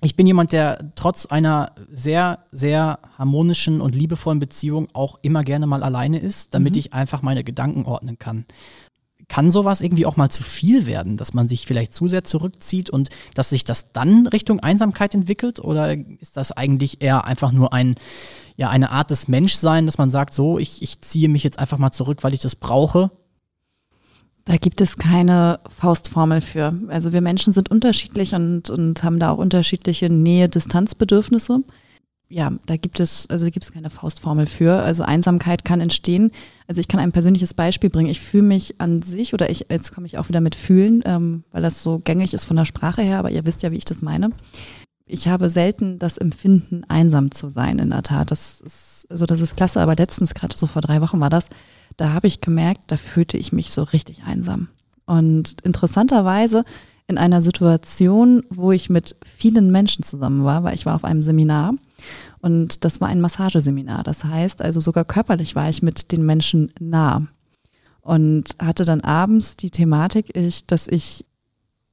ich 0.01 0.15
bin 0.15 0.27
jemand, 0.27 0.51
der 0.51 0.91
trotz 0.95 1.25
einer 1.25 1.71
sehr, 1.91 2.39
sehr 2.51 2.99
harmonischen 3.17 3.81
und 3.81 3.95
liebevollen 3.95 4.39
Beziehung 4.39 4.89
auch 4.93 5.17
immer 5.23 5.43
gerne 5.43 5.65
mal 5.65 5.81
alleine 5.81 6.19
ist, 6.19 6.53
damit 6.53 6.73
mhm. 6.73 6.79
ich 6.79 6.93
einfach 6.93 7.23
meine 7.23 7.43
Gedanken 7.43 7.85
ordnen 7.85 8.19
kann. 8.19 8.45
Kann 9.27 9.49
sowas 9.51 9.81
irgendwie 9.81 10.05
auch 10.05 10.15
mal 10.15 10.29
zu 10.29 10.43
viel 10.43 10.85
werden, 10.85 11.17
dass 11.17 11.33
man 11.33 11.47
sich 11.47 11.65
vielleicht 11.65 11.93
zu 11.93 12.07
sehr 12.07 12.23
zurückzieht 12.23 12.89
und 12.89 13.09
dass 13.33 13.49
sich 13.49 13.63
das 13.63 13.91
dann 13.91 14.27
Richtung 14.27 14.59
Einsamkeit 14.59 15.15
entwickelt? 15.15 15.59
Oder 15.59 15.95
ist 16.21 16.37
das 16.37 16.51
eigentlich 16.51 17.01
eher 17.01 17.25
einfach 17.25 17.51
nur 17.51 17.73
ein, 17.73 17.95
ja, 18.55 18.69
eine 18.69 18.91
Art 18.91 19.09
des 19.09 19.27
Menschseins, 19.27 19.87
dass 19.87 19.97
man 19.97 20.11
sagt, 20.11 20.33
so, 20.33 20.59
ich, 20.59 20.81
ich 20.81 21.01
ziehe 21.01 21.27
mich 21.27 21.43
jetzt 21.43 21.59
einfach 21.59 21.79
mal 21.79 21.91
zurück, 21.91 22.19
weil 22.23 22.33
ich 22.33 22.39
das 22.39 22.55
brauche 22.55 23.11
da 24.47 24.55
gibt 24.55 24.79
es 24.79 24.95
keine 24.95 25.59
Faustformel 25.67 26.39
für. 26.39 26.73
Also 26.87 27.11
wir 27.11 27.19
Menschen 27.19 27.51
sind 27.51 27.69
unterschiedlich 27.69 28.33
und, 28.33 28.69
und 28.69 29.03
haben 29.03 29.19
da 29.19 29.31
auch 29.31 29.37
unterschiedliche 29.37 30.09
Nähe-Distanzbedürfnisse. 30.09 31.63
Ja, 32.29 32.53
da 32.65 32.77
gibt 32.77 33.01
es, 33.01 33.29
also 33.29 33.45
gibt 33.47 33.65
es 33.65 33.73
keine 33.73 33.89
Faustformel 33.89 34.47
für. 34.47 34.81
Also 34.81 35.03
Einsamkeit 35.03 35.65
kann 35.65 35.81
entstehen. 35.81 36.31
Also 36.65 36.79
ich 36.79 36.87
kann 36.87 37.01
ein 37.01 37.11
persönliches 37.11 37.53
Beispiel 37.53 37.89
bringen. 37.89 38.09
Ich 38.09 38.21
fühle 38.21 38.43
mich 38.43 38.79
an 38.79 39.01
sich, 39.01 39.33
oder 39.33 39.49
ich, 39.49 39.65
jetzt 39.69 39.93
komme 39.93 40.07
ich 40.07 40.17
auch 40.17 40.29
wieder 40.29 40.39
mit 40.39 40.55
fühlen, 40.55 41.03
ähm, 41.05 41.43
weil 41.51 41.61
das 41.61 41.83
so 41.83 41.99
gängig 41.99 42.33
ist 42.33 42.45
von 42.45 42.55
der 42.55 42.65
Sprache 42.65 43.01
her, 43.01 43.19
aber 43.19 43.31
ihr 43.31 43.45
wisst 43.45 43.63
ja, 43.63 43.71
wie 43.71 43.77
ich 43.77 43.85
das 43.85 44.01
meine. 44.01 44.31
Ich 45.05 45.27
habe 45.27 45.49
selten 45.49 45.99
das 45.99 46.17
Empfinden, 46.17 46.85
einsam 46.87 47.31
zu 47.31 47.49
sein, 47.49 47.79
in 47.79 47.89
der 47.89 48.03
Tat. 48.03 48.31
Das 48.31 48.61
ist, 48.61 49.07
also 49.09 49.25
das 49.25 49.41
ist 49.41 49.57
klasse, 49.57 49.81
aber 49.81 49.95
letztens, 49.95 50.33
gerade 50.33 50.55
so 50.55 50.67
vor 50.67 50.81
drei 50.81 51.01
Wochen 51.01 51.19
war 51.19 51.29
das, 51.29 51.49
da 51.95 52.13
habe 52.13 52.27
ich 52.27 52.41
gemerkt, 52.41 52.81
da 52.87 52.97
fühlte 52.97 53.37
ich 53.37 53.53
mich 53.53 53.71
so 53.71 53.83
richtig 53.83 54.23
einsam. 54.23 54.67
Und 55.05 55.61
interessanterweise 55.61 56.65
in 57.07 57.17
einer 57.17 57.41
Situation, 57.41 58.43
wo 58.49 58.71
ich 58.71 58.89
mit 58.89 59.15
vielen 59.25 59.71
Menschen 59.71 60.03
zusammen 60.03 60.43
war, 60.43 60.63
weil 60.63 60.75
ich 60.75 60.85
war 60.85 60.95
auf 60.95 61.05
einem 61.05 61.23
Seminar 61.23 61.73
und 62.39 62.83
das 62.83 62.99
war 62.99 63.07
ein 63.07 63.21
Massageseminar. 63.21 64.03
Das 64.03 64.23
heißt, 64.23 64.61
also 64.61 64.79
sogar 64.79 65.05
körperlich 65.05 65.55
war 65.55 65.69
ich 65.69 65.81
mit 65.81 66.11
den 66.11 66.25
Menschen 66.25 66.71
nah 66.79 67.27
und 68.01 68.55
hatte 68.61 68.85
dann 68.85 69.01
abends 69.01 69.55
die 69.55 69.71
Thematik, 69.71 70.35
ich, 70.35 70.65
dass 70.65 70.87
ich 70.87 71.25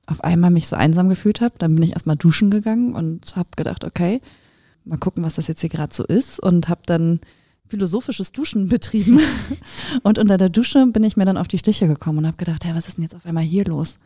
auf 0.07 0.23
einmal 0.23 0.51
mich 0.51 0.69
so 0.69 0.77
einsam 0.77 1.09
gefühlt 1.09 1.41
habe. 1.41 1.55
Dann 1.59 1.75
bin 1.75 1.83
ich 1.83 1.93
erstmal 1.93 2.17
duschen 2.17 2.51
gegangen 2.51 2.95
und 2.95 3.37
habe 3.37 3.49
gedacht, 3.57 3.85
okay, 3.85 4.21
mal 4.85 4.99
gucken, 4.99 5.25
was 5.25 5.37
das 5.37 5.47
jetzt 5.47 5.61
hier 5.61 5.71
gerade 5.71 5.95
so 5.95 6.05
ist 6.05 6.41
und 6.41 6.69
habe 6.69 6.83
dann 6.87 7.21
philosophisches 7.69 8.33
Duschen 8.33 8.69
betrieben. 8.69 9.21
und 10.03 10.19
unter 10.19 10.39
der 10.39 10.49
Dusche 10.49 10.87
bin 10.87 11.05
ich 11.05 11.17
mir 11.17 11.25
dann 11.25 11.37
auf 11.37 11.49
die 11.49 11.59
Stiche 11.59 11.87
gekommen 11.87 12.19
und 12.19 12.27
habe 12.27 12.37
gedacht, 12.37 12.65
ja, 12.65 12.75
was 12.75 12.89
ist 12.89 12.97
denn 12.97 13.03
jetzt 13.03 13.15
auf 13.15 13.27
einmal 13.27 13.45
hier 13.45 13.65
los? 13.65 13.99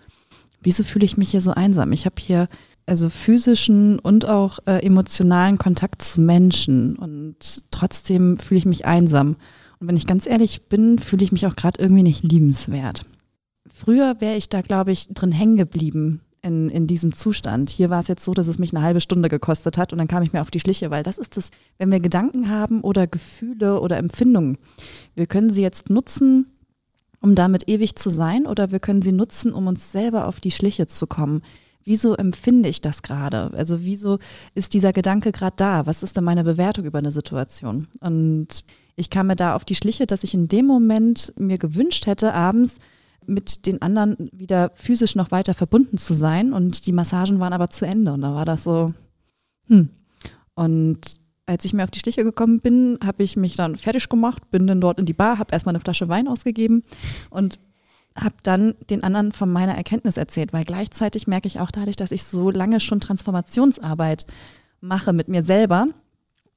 Wieso 0.60 0.82
fühle 0.82 1.04
ich 1.04 1.16
mich 1.16 1.30
hier 1.30 1.40
so 1.40 1.52
einsam? 1.52 1.92
Ich 1.92 2.04
habe 2.04 2.16
hier 2.18 2.48
also 2.86 3.10
physischen 3.10 3.98
und 3.98 4.26
auch 4.26 4.58
äh, 4.66 4.84
emotionalen 4.84 5.58
Kontakt 5.58 6.02
zu 6.02 6.20
Menschen 6.20 6.96
und 6.96 7.64
trotzdem 7.70 8.38
fühle 8.38 8.58
ich 8.58 8.66
mich 8.66 8.86
einsam. 8.86 9.36
Und 9.78 9.88
wenn 9.88 9.96
ich 9.96 10.06
ganz 10.06 10.26
ehrlich 10.26 10.62
bin, 10.68 10.98
fühle 10.98 11.22
ich 11.22 11.30
mich 11.30 11.46
auch 11.46 11.54
gerade 11.54 11.80
irgendwie 11.80 12.02
nicht 12.02 12.24
liebenswert. 12.24 13.04
Früher 13.72 14.20
wäre 14.20 14.36
ich 14.36 14.48
da, 14.48 14.62
glaube 14.62 14.90
ich, 14.90 15.08
drin 15.08 15.30
hängen 15.30 15.56
geblieben 15.56 16.22
in, 16.42 16.68
in 16.68 16.86
diesem 16.86 17.14
Zustand. 17.14 17.70
Hier 17.70 17.90
war 17.90 18.00
es 18.00 18.08
jetzt 18.08 18.24
so, 18.24 18.34
dass 18.34 18.46
es 18.46 18.58
mich 18.58 18.74
eine 18.74 18.84
halbe 18.84 19.00
Stunde 19.00 19.28
gekostet 19.28 19.78
hat 19.78 19.92
und 19.92 19.98
dann 19.98 20.08
kam 20.08 20.22
ich 20.22 20.32
mir 20.32 20.40
auf 20.40 20.50
die 20.50 20.60
Schliche, 20.60 20.90
weil 20.90 21.02
das 21.02 21.18
ist 21.18 21.36
das, 21.36 21.50
wenn 21.78 21.90
wir 21.90 22.00
Gedanken 22.00 22.48
haben 22.48 22.82
oder 22.82 23.06
Gefühle 23.06 23.80
oder 23.80 23.96
Empfindungen, 23.96 24.58
wir 25.14 25.26
können 25.26 25.50
sie 25.50 25.62
jetzt 25.62 25.90
nutzen, 25.90 26.46
um 27.20 27.34
damit 27.34 27.68
ewig 27.68 27.96
zu 27.96 28.10
sein 28.10 28.46
oder 28.46 28.70
wir 28.70 28.78
können 28.78 29.02
sie 29.02 29.12
nutzen, 29.12 29.52
um 29.52 29.66
uns 29.66 29.90
selber 29.90 30.26
auf 30.26 30.40
die 30.40 30.52
Schliche 30.52 30.86
zu 30.86 31.06
kommen. 31.06 31.42
wieso 31.84 32.14
empfinde 32.14 32.68
ich 32.68 32.82
das 32.82 33.02
gerade? 33.02 33.50
Also 33.54 33.80
wieso 33.80 34.18
ist 34.54 34.74
dieser 34.74 34.92
Gedanke 34.92 35.32
gerade 35.32 35.56
da? 35.56 35.86
Was 35.86 36.02
ist 36.02 36.18
denn 36.18 36.24
meine 36.24 36.44
Bewertung 36.44 36.84
über 36.84 36.98
eine 36.98 37.12
Situation? 37.12 37.88
Und 38.00 38.62
ich 38.94 39.08
kam 39.08 39.28
mir 39.28 39.36
da 39.36 39.56
auf 39.56 39.64
die 39.64 39.74
Schliche, 39.74 40.06
dass 40.06 40.22
ich 40.22 40.34
in 40.34 40.48
dem 40.48 40.66
Moment 40.66 41.32
mir 41.38 41.56
gewünscht 41.56 42.06
hätte, 42.06 42.34
abends 42.34 42.78
mit 43.28 43.66
den 43.66 43.82
anderen 43.82 44.30
wieder 44.32 44.70
physisch 44.74 45.14
noch 45.14 45.30
weiter 45.30 45.54
verbunden 45.54 45.98
zu 45.98 46.14
sein. 46.14 46.52
Und 46.52 46.86
die 46.86 46.92
Massagen 46.92 47.40
waren 47.40 47.52
aber 47.52 47.70
zu 47.70 47.86
Ende. 47.86 48.12
Und 48.12 48.22
da 48.22 48.34
war 48.34 48.44
das 48.44 48.64
so, 48.64 48.92
hm. 49.66 49.90
Und 50.54 51.20
als 51.46 51.64
ich 51.64 51.72
mir 51.72 51.84
auf 51.84 51.90
die 51.90 52.00
Schliche 52.00 52.24
gekommen 52.24 52.60
bin, 52.60 52.98
habe 53.02 53.22
ich 53.22 53.36
mich 53.36 53.56
dann 53.56 53.76
fertig 53.76 54.08
gemacht, 54.08 54.50
bin 54.50 54.66
dann 54.66 54.80
dort 54.80 54.98
in 54.98 55.06
die 55.06 55.14
Bar, 55.14 55.38
habe 55.38 55.52
erstmal 55.52 55.74
eine 55.74 55.80
Flasche 55.80 56.08
Wein 56.08 56.28
ausgegeben 56.28 56.82
und 57.30 57.58
habe 58.14 58.34
dann 58.42 58.74
den 58.90 59.02
anderen 59.02 59.32
von 59.32 59.50
meiner 59.50 59.74
Erkenntnis 59.74 60.16
erzählt, 60.16 60.52
weil 60.52 60.64
gleichzeitig 60.64 61.26
merke 61.26 61.46
ich 61.46 61.60
auch 61.60 61.70
dadurch, 61.70 61.96
dass 61.96 62.10
ich 62.10 62.24
so 62.24 62.50
lange 62.50 62.80
schon 62.80 63.00
Transformationsarbeit 63.00 64.26
mache 64.80 65.12
mit 65.12 65.28
mir 65.28 65.42
selber, 65.42 65.88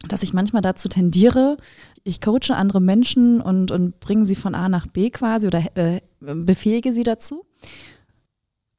dass 0.07 0.23
ich 0.23 0.33
manchmal 0.33 0.61
dazu 0.61 0.89
tendiere, 0.89 1.57
ich 2.03 2.19
coache 2.19 2.55
andere 2.55 2.81
Menschen 2.81 3.41
und, 3.41 3.71
und 3.71 3.99
bringe 3.99 4.25
sie 4.25 4.35
von 4.35 4.55
A 4.55 4.67
nach 4.67 4.87
B 4.87 5.09
quasi 5.11 5.47
oder 5.47 5.63
äh, 5.77 6.01
befähige 6.21 6.93
sie 6.93 7.03
dazu, 7.03 7.45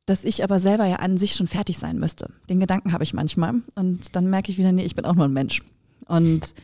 dass 0.07 0.25
ich 0.25 0.43
aber 0.43 0.59
selber 0.59 0.87
ja 0.87 0.97
an 0.97 1.17
sich 1.17 1.35
schon 1.35 1.47
fertig 1.47 1.79
sein 1.79 1.99
müsste. 1.99 2.33
Den 2.49 2.61
Gedanken 2.61 2.93
habe 2.93 3.05
ich 3.05 3.15
manchmal 3.15 3.63
und 3.75 4.17
dann 4.17 4.31
merke 4.31 4.51
ich 4.51 4.59
wieder, 4.59 4.73
nee, 4.73 4.85
ich 4.85 4.95
bin 4.95 5.05
auch 5.05 5.15
nur 5.15 5.27
ein 5.27 5.33
Mensch. 5.33 5.63
Und 6.07 6.55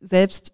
selbst 0.00 0.52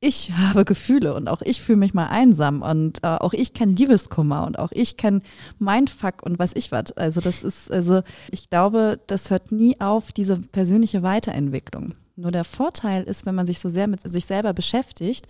ich 0.00 0.32
habe 0.32 0.64
Gefühle 0.64 1.14
und 1.14 1.28
auch 1.28 1.40
ich 1.40 1.62
fühle 1.62 1.78
mich 1.78 1.94
mal 1.94 2.08
einsam 2.08 2.60
und 2.60 3.02
äh, 3.02 3.06
auch 3.06 3.32
ich 3.32 3.54
kenne 3.54 3.72
Liebeskummer 3.72 4.46
und 4.46 4.58
auch 4.58 4.70
ich 4.72 4.98
kenne 4.98 5.20
Mindfuck 5.58 6.22
und 6.22 6.38
was 6.38 6.52
ich 6.54 6.72
was. 6.72 6.92
Also 6.92 7.22
das 7.22 7.42
ist, 7.42 7.70
also 7.70 8.02
ich 8.30 8.50
glaube, 8.50 9.00
das 9.06 9.30
hört 9.30 9.50
nie 9.50 9.80
auf, 9.80 10.12
diese 10.12 10.38
persönliche 10.38 11.02
Weiterentwicklung. 11.02 11.94
Nur 12.16 12.30
der 12.30 12.44
Vorteil 12.44 13.04
ist, 13.04 13.24
wenn 13.24 13.34
man 13.34 13.46
sich 13.46 13.60
so 13.60 13.70
sehr 13.70 13.86
mit 13.86 14.02
sich 14.02 14.26
selber 14.26 14.52
beschäftigt, 14.52 15.26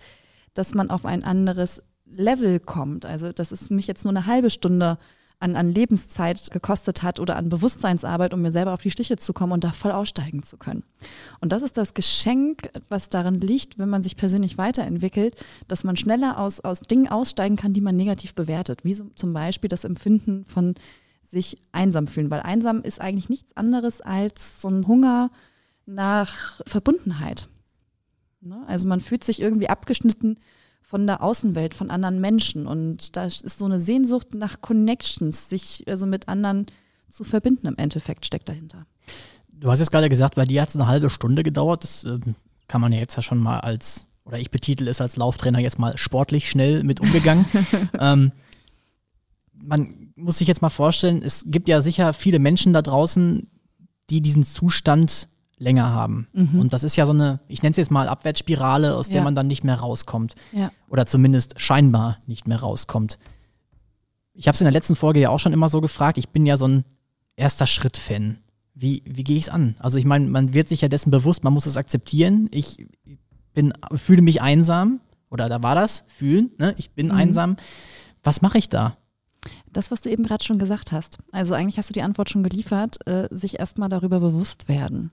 dass 0.53 0.73
man 0.73 0.89
auf 0.89 1.05
ein 1.05 1.23
anderes 1.23 1.81
Level 2.05 2.59
kommt. 2.59 3.05
Also 3.05 3.31
das 3.31 3.51
ist 3.51 3.71
mich 3.71 3.87
jetzt 3.87 4.03
nur 4.03 4.11
eine 4.11 4.25
halbe 4.25 4.49
Stunde 4.49 4.97
an, 5.39 5.55
an 5.55 5.73
Lebenszeit 5.73 6.49
gekostet 6.51 7.03
hat 7.03 7.19
oder 7.19 7.35
an 7.35 7.49
Bewusstseinsarbeit, 7.49 8.33
um 8.33 8.41
mir 8.41 8.51
selber 8.51 8.73
auf 8.73 8.81
die 8.81 8.91
Schliche 8.91 9.17
zu 9.17 9.33
kommen 9.33 9.51
und 9.51 9.63
da 9.63 9.71
voll 9.71 9.91
aussteigen 9.91 10.43
zu 10.43 10.57
können. 10.57 10.83
Und 11.41 11.51
das 11.51 11.61
ist 11.61 11.77
das 11.77 11.93
Geschenk, 11.93 12.69
was 12.89 13.09
darin 13.09 13.35
liegt, 13.35 13.77
wenn 13.77 13.89
man 13.89 14.03
sich 14.03 14.15
persönlich 14.15 14.57
weiterentwickelt, 14.57 15.35
dass 15.67 15.83
man 15.83 15.97
schneller 15.97 16.39
aus, 16.39 16.61
aus 16.61 16.81
Dingen 16.81 17.07
aussteigen 17.07 17.57
kann, 17.57 17.73
die 17.73 17.81
man 17.81 17.95
negativ 17.95 18.33
bewertet, 18.33 18.85
wie 18.85 18.93
so 18.93 19.05
zum 19.15 19.33
Beispiel 19.33 19.67
das 19.67 19.83
Empfinden 19.83 20.45
von 20.45 20.75
sich 21.29 21.57
einsam 21.71 22.07
fühlen, 22.07 22.31
weil 22.31 22.41
einsam 22.41 22.81
ist 22.81 23.01
eigentlich 23.01 23.29
nichts 23.29 23.55
anderes 23.57 23.99
als 23.99 24.61
so 24.61 24.69
ein 24.69 24.87
Hunger 24.87 25.31
nach 25.85 26.61
Verbundenheit. 26.65 27.49
Ne? 28.41 28.63
Also 28.67 28.87
man 28.87 29.01
fühlt 29.01 29.23
sich 29.23 29.41
irgendwie 29.41 29.69
abgeschnitten 29.69 30.37
von 30.85 31.07
der 31.07 31.23
Außenwelt, 31.23 31.73
von 31.73 31.89
anderen 31.89 32.21
Menschen. 32.21 32.67
Und 32.67 33.17
da 33.17 33.25
ist 33.25 33.49
so 33.57 33.65
eine 33.65 33.79
Sehnsucht 33.79 34.33
nach 34.35 34.61
Connections, 34.61 35.49
sich 35.49 35.83
also 35.87 36.05
mit 36.05 36.27
anderen 36.27 36.67
zu 37.09 37.23
verbinden 37.23 37.67
im 37.67 37.77
Endeffekt 37.77 38.25
steckt 38.25 38.47
dahinter. 38.47 38.85
Du 39.51 39.71
hast 39.71 39.79
jetzt 39.79 39.91
gerade 39.91 40.09
gesagt, 40.09 40.35
bei 40.35 40.45
dir 40.45 40.61
hat 40.61 40.69
es 40.69 40.75
eine 40.75 40.87
halbe 40.87 41.09
Stunde 41.09 41.43
gedauert. 41.43 41.83
Das 41.83 42.03
äh, 42.03 42.19
kann 42.67 42.81
man 42.81 42.93
ja 42.93 42.99
jetzt 42.99 43.15
ja 43.15 43.23
schon 43.23 43.39
mal 43.39 43.59
als, 43.59 44.05
oder 44.25 44.37
ich 44.37 44.51
betitel 44.51 44.87
es 44.87 45.01
als 45.01 45.17
Lauftrainer 45.17 45.59
jetzt 45.59 45.79
mal 45.79 45.97
sportlich 45.97 46.49
schnell 46.49 46.83
mit 46.83 46.99
umgegangen. 46.99 47.45
ähm, 47.99 48.31
man 49.53 50.11
muss 50.15 50.37
sich 50.37 50.47
jetzt 50.47 50.61
mal 50.61 50.69
vorstellen, 50.69 51.23
es 51.23 51.45
gibt 51.47 51.67
ja 51.67 51.81
sicher 51.81 52.13
viele 52.13 52.37
Menschen 52.37 52.73
da 52.73 52.83
draußen, 52.83 53.49
die 54.11 54.21
diesen 54.21 54.43
Zustand 54.43 55.29
länger 55.57 55.91
haben. 55.91 56.27
Mhm. 56.33 56.59
Und 56.59 56.73
das 56.73 56.83
ist 56.83 56.95
ja 56.95 57.05
so 57.05 57.13
eine, 57.13 57.39
ich 57.47 57.63
nenne 57.63 57.71
es 57.71 57.77
jetzt 57.77 57.91
mal 57.91 58.07
Abwärtsspirale, 58.07 58.95
aus 58.95 59.09
der 59.09 59.17
ja. 59.17 59.23
man 59.23 59.35
dann 59.35 59.47
nicht 59.47 59.63
mehr 59.63 59.75
rauskommt. 59.75 60.35
Ja. 60.51 60.71
Oder 60.89 61.05
zumindest 61.05 61.59
scheinbar 61.59 62.17
nicht 62.27 62.47
mehr 62.47 62.59
rauskommt. 62.59 63.17
Ich 64.33 64.47
habe 64.47 64.55
es 64.55 64.61
in 64.61 64.65
der 64.65 64.73
letzten 64.73 64.95
Folge 64.95 65.21
ja 65.21 65.29
auch 65.29 65.39
schon 65.39 65.53
immer 65.53 65.69
so 65.69 65.79
gefragt. 65.79 66.17
Ich 66.17 66.29
bin 66.29 66.45
ja 66.45 66.57
so 66.57 66.67
ein 66.67 66.85
erster 67.35 67.67
Schritt-Fan. 67.67 68.37
Wie, 68.73 69.03
wie 69.05 69.23
gehe 69.23 69.37
ich 69.37 69.43
es 69.43 69.49
an? 69.49 69.75
Also 69.79 69.97
ich 69.97 70.05
meine, 70.05 70.27
man 70.27 70.53
wird 70.53 70.67
sich 70.67 70.81
ja 70.81 70.89
dessen 70.89 71.09
bewusst, 71.09 71.45
man 71.45 71.53
muss 71.53 71.65
es 71.65 71.77
akzeptieren. 71.77 72.49
Ich 72.51 72.85
bin, 73.53 73.73
fühle 73.93 74.21
mich 74.21 74.41
einsam. 74.41 74.99
Oder 75.29 75.49
da 75.49 75.63
war 75.63 75.75
das, 75.75 76.03
fühlen, 76.07 76.51
ne? 76.59 76.75
ich 76.77 76.91
bin 76.91 77.07
mhm. 77.07 77.13
einsam. 77.13 77.55
Was 78.23 78.41
mache 78.41 78.57
ich 78.57 78.69
da? 78.69 78.97
Das, 79.71 79.91
was 79.91 80.01
du 80.01 80.09
eben 80.09 80.23
gerade 80.23 80.43
schon 80.43 80.59
gesagt 80.59 80.91
hast. 80.91 81.17
Also 81.31 81.53
eigentlich 81.53 81.77
hast 81.77 81.89
du 81.89 81.93
die 81.93 82.01
Antwort 82.01 82.29
schon 82.29 82.43
geliefert, 82.43 83.05
äh, 83.07 83.27
sich 83.31 83.59
erstmal 83.59 83.89
darüber 83.89 84.19
bewusst 84.19 84.67
werden. 84.67 85.11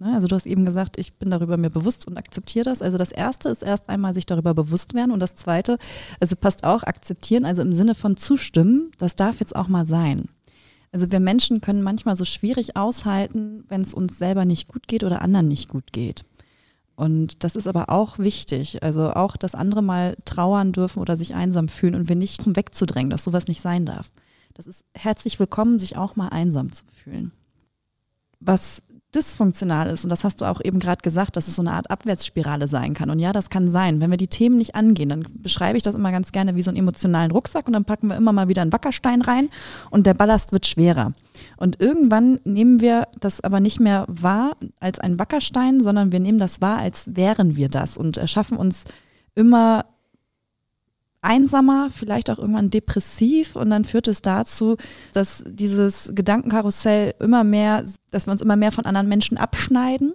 Ne? 0.00 0.14
Also 0.14 0.28
du 0.28 0.34
hast 0.34 0.46
eben 0.46 0.64
gesagt, 0.64 0.98
ich 0.98 1.14
bin 1.14 1.30
darüber 1.30 1.56
mir 1.56 1.70
bewusst 1.70 2.06
und 2.06 2.16
akzeptiere 2.16 2.64
das. 2.64 2.82
Also 2.82 2.98
das 2.98 3.10
Erste 3.10 3.48
ist 3.48 3.62
erst 3.62 3.88
einmal 3.88 4.14
sich 4.14 4.26
darüber 4.26 4.54
bewusst 4.54 4.94
werden 4.94 5.10
und 5.10 5.20
das 5.20 5.34
Zweite, 5.34 5.78
also 6.20 6.36
passt 6.36 6.64
auch 6.64 6.82
akzeptieren, 6.82 7.44
also 7.44 7.62
im 7.62 7.72
Sinne 7.72 7.94
von 7.94 8.16
zustimmen, 8.16 8.90
das 8.98 9.16
darf 9.16 9.40
jetzt 9.40 9.56
auch 9.56 9.68
mal 9.68 9.86
sein. 9.86 10.28
Also 10.92 11.10
wir 11.10 11.20
Menschen 11.20 11.60
können 11.60 11.82
manchmal 11.82 12.16
so 12.16 12.24
schwierig 12.24 12.76
aushalten, 12.76 13.64
wenn 13.68 13.82
es 13.82 13.92
uns 13.92 14.18
selber 14.18 14.44
nicht 14.44 14.68
gut 14.68 14.88
geht 14.88 15.04
oder 15.04 15.20
anderen 15.20 15.48
nicht 15.48 15.68
gut 15.68 15.92
geht. 15.92 16.24
Und 16.96 17.44
das 17.44 17.54
ist 17.54 17.68
aber 17.68 17.90
auch 17.90 18.18
wichtig. 18.18 18.82
Also 18.82 19.12
auch, 19.12 19.36
dass 19.36 19.54
andere 19.54 19.82
mal 19.82 20.16
trauern 20.24 20.72
dürfen 20.72 21.00
oder 21.00 21.16
sich 21.16 21.34
einsam 21.34 21.68
fühlen 21.68 21.94
und 21.94 22.08
wir 22.08 22.16
nicht 22.16 22.42
wegzudrängen, 22.44 23.10
dass 23.10 23.24
sowas 23.24 23.46
nicht 23.46 23.60
sein 23.60 23.86
darf. 23.86 24.10
Das 24.54 24.66
ist 24.66 24.84
herzlich 24.94 25.38
willkommen, 25.38 25.78
sich 25.78 25.96
auch 25.96 26.16
mal 26.16 26.28
einsam 26.30 26.72
zu 26.72 26.84
fühlen. 26.92 27.30
Was 28.40 28.82
dysfunktional 29.14 29.88
ist, 29.88 30.04
und 30.04 30.10
das 30.10 30.24
hast 30.24 30.40
du 30.40 30.44
auch 30.44 30.60
eben 30.62 30.78
gerade 30.78 31.00
gesagt, 31.02 31.36
dass 31.36 31.48
es 31.48 31.56
so 31.56 31.62
eine 31.62 31.72
Art 31.72 31.90
Abwärtsspirale 31.90 32.68
sein 32.68 32.92
kann. 32.92 33.08
Und 33.08 33.18
ja, 33.18 33.32
das 33.32 33.48
kann 33.48 33.70
sein. 33.70 34.00
Wenn 34.00 34.10
wir 34.10 34.18
die 34.18 34.28
Themen 34.28 34.58
nicht 34.58 34.74
angehen, 34.74 35.08
dann 35.08 35.26
beschreibe 35.34 35.78
ich 35.78 35.82
das 35.82 35.94
immer 35.94 36.12
ganz 36.12 36.30
gerne 36.30 36.56
wie 36.56 36.62
so 36.62 36.70
einen 36.70 36.76
emotionalen 36.76 37.30
Rucksack 37.30 37.66
und 37.66 37.72
dann 37.72 37.86
packen 37.86 38.08
wir 38.08 38.16
immer 38.16 38.32
mal 38.32 38.48
wieder 38.48 38.62
einen 38.62 38.72
Wackerstein 38.72 39.22
rein 39.22 39.48
und 39.90 40.06
der 40.06 40.14
Ballast 40.14 40.52
wird 40.52 40.66
schwerer. 40.66 41.12
Und 41.56 41.80
irgendwann 41.80 42.38
nehmen 42.44 42.80
wir 42.80 43.08
das 43.18 43.42
aber 43.42 43.60
nicht 43.60 43.80
mehr 43.80 44.04
wahr 44.08 44.56
als 44.78 44.98
ein 44.98 45.18
Wackerstein, 45.18 45.80
sondern 45.80 46.12
wir 46.12 46.20
nehmen 46.20 46.38
das 46.38 46.60
wahr, 46.60 46.78
als 46.78 47.16
wären 47.16 47.56
wir 47.56 47.68
das 47.68 47.96
und 47.96 48.18
erschaffen 48.18 48.58
uns 48.58 48.84
immer 49.34 49.86
einsamer, 51.20 51.90
vielleicht 51.90 52.30
auch 52.30 52.38
irgendwann 52.38 52.70
depressiv 52.70 53.56
und 53.56 53.70
dann 53.70 53.84
führt 53.84 54.08
es 54.08 54.22
dazu, 54.22 54.76
dass 55.12 55.44
dieses 55.48 56.12
Gedankenkarussell 56.14 57.14
immer 57.18 57.44
mehr, 57.44 57.84
dass 58.10 58.26
wir 58.26 58.32
uns 58.32 58.42
immer 58.42 58.56
mehr 58.56 58.72
von 58.72 58.86
anderen 58.86 59.08
Menschen 59.08 59.36
abschneiden, 59.36 60.14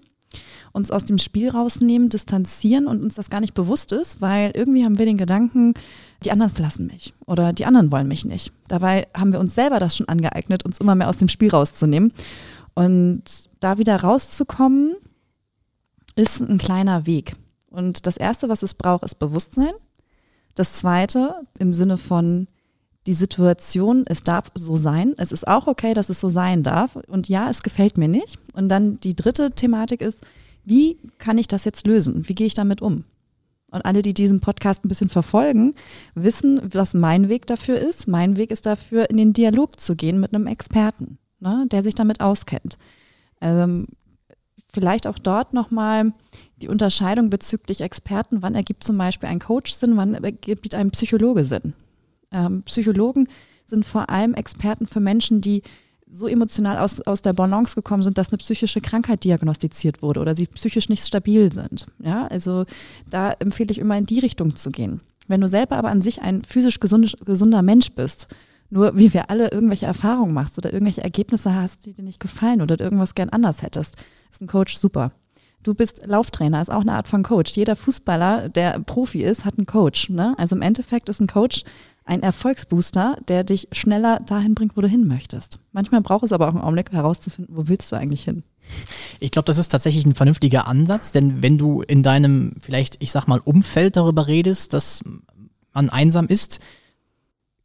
uns 0.72 0.92
aus 0.92 1.06
dem 1.06 1.18
Spiel 1.18 1.50
rausnehmen, 1.50 2.10
distanzieren 2.10 2.88
und 2.88 3.04
uns 3.04 3.16
das 3.16 3.30
gar 3.30 3.42
nicht 3.42 3.54
bewusst 3.54 3.92
ist, 3.92 4.22
weil 4.22 4.52
irgendwie 4.56 4.86
haben 4.86 4.98
wir 4.98 5.06
den 5.06 5.18
Gedanken, 5.18 5.74
die 6.24 6.32
anderen 6.32 6.52
verlassen 6.52 6.88
mich 6.88 7.14
oder 7.26 7.54
die 7.54 7.66
anderen 7.66 7.92
wollen 7.92 8.08
mich 8.08 8.26
nicht. 8.26 8.52
Dabei 8.68 9.08
haben 9.16 9.34
wir 9.34 9.40
uns 9.40 9.56
selber 9.56 9.80
das 9.80 9.96
schon 9.96 10.08
angeeignet, 10.08 10.66
uns 10.66 10.80
immer 10.80 10.96
mehr 10.96 11.10
aus 11.10 11.18
dem 11.18 11.30
Spiel 11.30 11.50
rauszunehmen. 11.50 12.14
Und 12.76 13.24
da 13.60 13.78
wieder 13.78 13.98
rauszukommen, 13.98 14.96
ist 16.16 16.42
ein 16.42 16.58
kleiner 16.58 17.06
Weg. 17.06 17.36
Und 17.70 18.06
das 18.08 18.18
Erste, 18.18 18.50
was 18.50 18.64
es 18.64 18.74
braucht, 18.74 19.04
ist 19.04 19.20
Bewusstsein. 19.20 19.74
Das 20.56 20.74
zweite 20.74 21.36
im 21.58 21.74
Sinne 21.74 21.98
von 21.98 22.48
die 23.08 23.14
Situation, 23.14 24.06
es 24.08 24.24
darf 24.24 24.52
so 24.56 24.78
sein. 24.78 25.14
Es 25.18 25.32
ist 25.32 25.48
auch 25.48 25.68
okay, 25.68 25.94
dass 25.94 26.10
es 26.10 26.22
so 26.22 26.30
sein 26.30 26.64
darf. 26.64 26.96
Und 26.96 27.28
ja, 27.28 27.50
es 27.50 27.64
gefällt 27.64 27.98
mir 27.98 28.08
nicht. 28.08 28.40
Und 28.54 28.70
dann 28.70 29.00
die 29.02 29.16
dritte 29.16 29.52
Thematik 29.52 30.02
ist, 30.02 30.22
wie 30.64 30.98
kann 31.18 31.38
ich 31.38 31.48
das 31.48 31.66
jetzt 31.66 31.86
lösen? 31.86 32.28
Wie 32.28 32.36
gehe 32.36 32.48
ich 32.48 32.54
damit 32.54 32.82
um? 32.82 33.04
Und 33.72 33.84
alle, 33.86 34.04
die 34.04 34.14
diesen 34.14 34.40
Podcast 34.40 34.86
ein 34.86 34.88
bisschen 34.88 35.10
verfolgen, 35.10 35.74
wissen, 36.14 36.62
was 36.64 36.94
mein 36.94 37.28
Weg 37.28 37.48
dafür 37.48 37.80
ist. 37.80 38.08
Mein 38.08 38.38
Weg 38.38 38.52
ist 38.52 38.66
dafür, 38.66 39.10
in 39.10 39.18
den 39.18 39.34
Dialog 39.34 39.80
zu 39.80 39.96
gehen 39.96 40.20
mit 40.20 40.34
einem 40.34 40.48
Experten, 40.48 41.18
ne, 41.40 41.66
der 41.72 41.82
sich 41.82 41.96
damit 41.96 42.22
auskennt. 42.22 42.78
Ähm, 43.42 43.88
vielleicht 44.74 45.08
auch 45.08 45.20
dort 45.20 45.54
nochmal 45.54 46.14
die 46.62 46.68
Unterscheidung 46.68 47.30
bezüglich 47.30 47.82
Experten, 47.82 48.42
wann 48.42 48.56
ergibt 48.56 48.84
zum 48.84 48.98
Beispiel 48.98 49.30
ein 49.30 49.40
Coach 49.40 49.72
Sinn, 49.74 49.96
wann 49.96 50.16
ergibt 50.16 50.76
ein 50.76 50.92
Psychologe 50.92 51.46
Sinn. 51.46 51.74
Ähm, 52.32 52.64
Psychologen 52.64 53.28
sind 53.66 53.86
vor 53.86 54.10
allem 54.10 54.34
Experten 54.34 54.88
für 54.88 55.00
Menschen, 55.00 55.40
die 55.40 55.62
so 56.08 56.28
emotional 56.28 56.78
aus, 56.78 57.02
aus 57.02 57.22
der 57.22 57.34
Balance 57.34 57.76
gekommen 57.76 58.04
sind, 58.04 58.18
dass 58.18 58.30
eine 58.30 58.38
psychische 58.38 58.82
Krankheit 58.82 59.24
diagnostiziert 59.24 60.02
wurde 60.02 60.20
oder 60.20 60.36
sie 60.36 60.46
psychisch 60.48 60.90
nicht 60.90 61.06
stabil 61.06 61.52
sind. 61.52 61.88
Ja, 62.04 62.28
also 62.28 62.66
da 63.10 63.32
empfehle 63.32 63.72
ich 63.72 63.80
immer 63.80 63.98
in 63.98 64.06
die 64.06 64.20
Richtung 64.20 64.56
zu 64.56 64.70
gehen. 64.70 65.02
Wenn 65.28 65.42
du 65.42 65.48
selber 65.48 65.78
aber 65.78 65.90
an 65.90 66.02
sich 66.02 66.22
ein 66.22 66.44
physisch 66.44 66.80
gesund, 66.80 67.16
gesunder 67.26 67.62
Mensch 67.62 67.92
bist, 67.94 68.28
nur 68.74 68.98
wie 68.98 69.14
wir 69.14 69.30
alle 69.30 69.52
irgendwelche 69.52 69.86
Erfahrungen 69.86 70.34
machst 70.34 70.58
oder 70.58 70.74
irgendwelche 70.74 71.04
Ergebnisse 71.04 71.54
hast, 71.54 71.86
die 71.86 71.94
dir 71.94 72.04
nicht 72.04 72.20
gefallen 72.20 72.62
oder 72.62 72.80
irgendwas 72.80 73.14
gern 73.14 73.30
anders 73.30 73.62
hättest, 73.62 73.96
ist 74.32 74.42
ein 74.42 74.48
Coach 74.48 74.78
super. 74.78 75.12
Du 75.62 75.74
bist 75.74 76.02
Lauftrainer, 76.06 76.62
ist 76.62 76.72
auch 76.72 76.82
eine 76.82 76.94
Art 76.94 77.08
von 77.08 77.24
Coach. 77.24 77.54
Jeder 77.54 77.76
Fußballer, 77.76 78.50
der 78.50 78.80
Profi 78.80 79.24
ist, 79.24 79.46
hat 79.46 79.58
einen 79.58 79.68
Coach. 79.68 80.10
Ne? 80.10 80.34
Also 80.38 80.56
im 80.56 80.62
Endeffekt 80.62 81.08
ist 81.08 81.22
ein 81.22 81.28
Coach 81.28 81.64
ein 82.06 82.22
Erfolgsbooster, 82.22 83.18
der 83.30 83.46
dich 83.46 83.70
schneller 83.72 84.20
dahin 84.20 84.56
bringt, 84.56 84.76
wo 84.76 84.82
du 84.82 84.90
hin 84.90 85.08
möchtest. 85.08 85.60
Manchmal 85.72 86.02
braucht 86.02 86.26
es 86.26 86.34
aber 86.34 86.48
auch 86.48 86.54
einen 86.54 86.62
Augenblick 86.62 86.92
herauszufinden, 86.92 87.56
wo 87.56 87.70
willst 87.70 87.92
du 87.92 87.96
eigentlich 87.96 88.26
hin. 88.26 88.44
Ich 89.22 89.32
glaube, 89.32 89.46
das 89.46 89.58
ist 89.58 89.70
tatsächlich 89.70 90.06
ein 90.06 90.16
vernünftiger 90.16 90.68
Ansatz, 90.68 91.14
denn 91.14 91.42
wenn 91.42 91.58
du 91.58 91.82
in 91.82 92.04
deinem, 92.04 92.56
vielleicht, 92.60 92.98
ich 93.00 93.12
sag 93.12 93.28
mal, 93.28 93.40
Umfeld 93.40 93.96
darüber 93.96 94.28
redest, 94.28 94.74
dass 94.74 95.02
man 95.74 95.90
einsam 95.90 96.28
ist, 96.28 96.60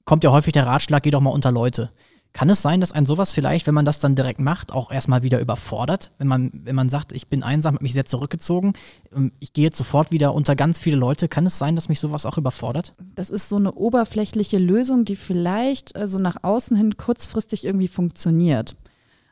kommt 0.09 0.25
ja 0.25 0.33
häufig 0.33 0.55
der 0.55 0.67
Ratschlag, 0.67 1.03
geh 1.03 1.11
doch 1.11 1.21
mal 1.21 1.29
unter 1.29 1.53
Leute. 1.53 1.91
Kann 2.33 2.49
es 2.49 2.63
sein, 2.63 2.81
dass 2.81 2.93
ein 2.93 3.05
sowas 3.05 3.35
vielleicht, 3.35 3.67
wenn 3.67 3.75
man 3.75 3.85
das 3.85 4.01
dann 4.01 4.15
direkt 4.15 4.41
macht, 4.41 4.73
auch 4.73 4.91
erstmal 4.91 5.23
wieder 5.23 5.39
überfordert? 5.39 6.13
Wenn 6.17 6.29
man, 6.29 6.51
wenn 6.55 6.75
man 6.75 6.89
sagt, 6.89 7.13
ich 7.13 7.29
bin 7.29 7.43
einsam, 7.43 7.75
habe 7.75 7.83
mich 7.83 7.93
sehr 7.93 8.07
zurückgezogen, 8.07 8.73
ähm, 9.15 9.33
ich 9.39 9.53
gehe 9.53 9.65
jetzt 9.65 9.77
sofort 9.77 10.11
wieder 10.11 10.33
unter 10.33 10.57
ganz 10.57 10.81
viele 10.81 10.97
Leute, 10.97 11.29
kann 11.29 11.45
es 11.45 11.59
sein, 11.59 11.75
dass 11.75 11.91
mich 11.91 12.01
sowas 12.01 12.25
auch 12.25 12.39
überfordert? 12.39 12.95
Das 13.17 13.29
ist 13.29 13.51
so 13.51 13.57
eine 13.57 13.73
oberflächliche 13.73 14.57
Lösung, 14.57 15.05
die 15.05 15.15
vielleicht 15.15 15.95
also 15.95 16.19
nach 16.19 16.39
außen 16.43 16.75
hin 16.75 16.97
kurzfristig 16.97 17.67
irgendwie 17.67 17.89
funktioniert. 17.89 18.77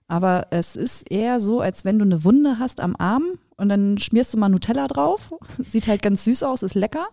Aber 0.09 0.49
es 0.51 0.77
ist 0.77 1.11
eher 1.11 1.41
so, 1.41 1.61
als 1.61 1.87
wenn 1.87 1.99
du 1.99 2.05
eine 2.05 2.23
Wunde 2.23 2.59
hast 2.59 2.81
am 2.81 2.97
Arm 2.97 3.25
und 3.57 3.71
dann 3.71 3.97
schmierst 3.97 4.35
du 4.35 4.37
mal 4.37 4.51
Nutella 4.51 4.89
drauf. 4.89 5.33
Sieht 5.59 5.89
halt 5.89 6.03
ganz 6.03 6.25
süß 6.25 6.43
aus, 6.43 6.63
ist 6.63 6.75
lecker, 6.75 7.07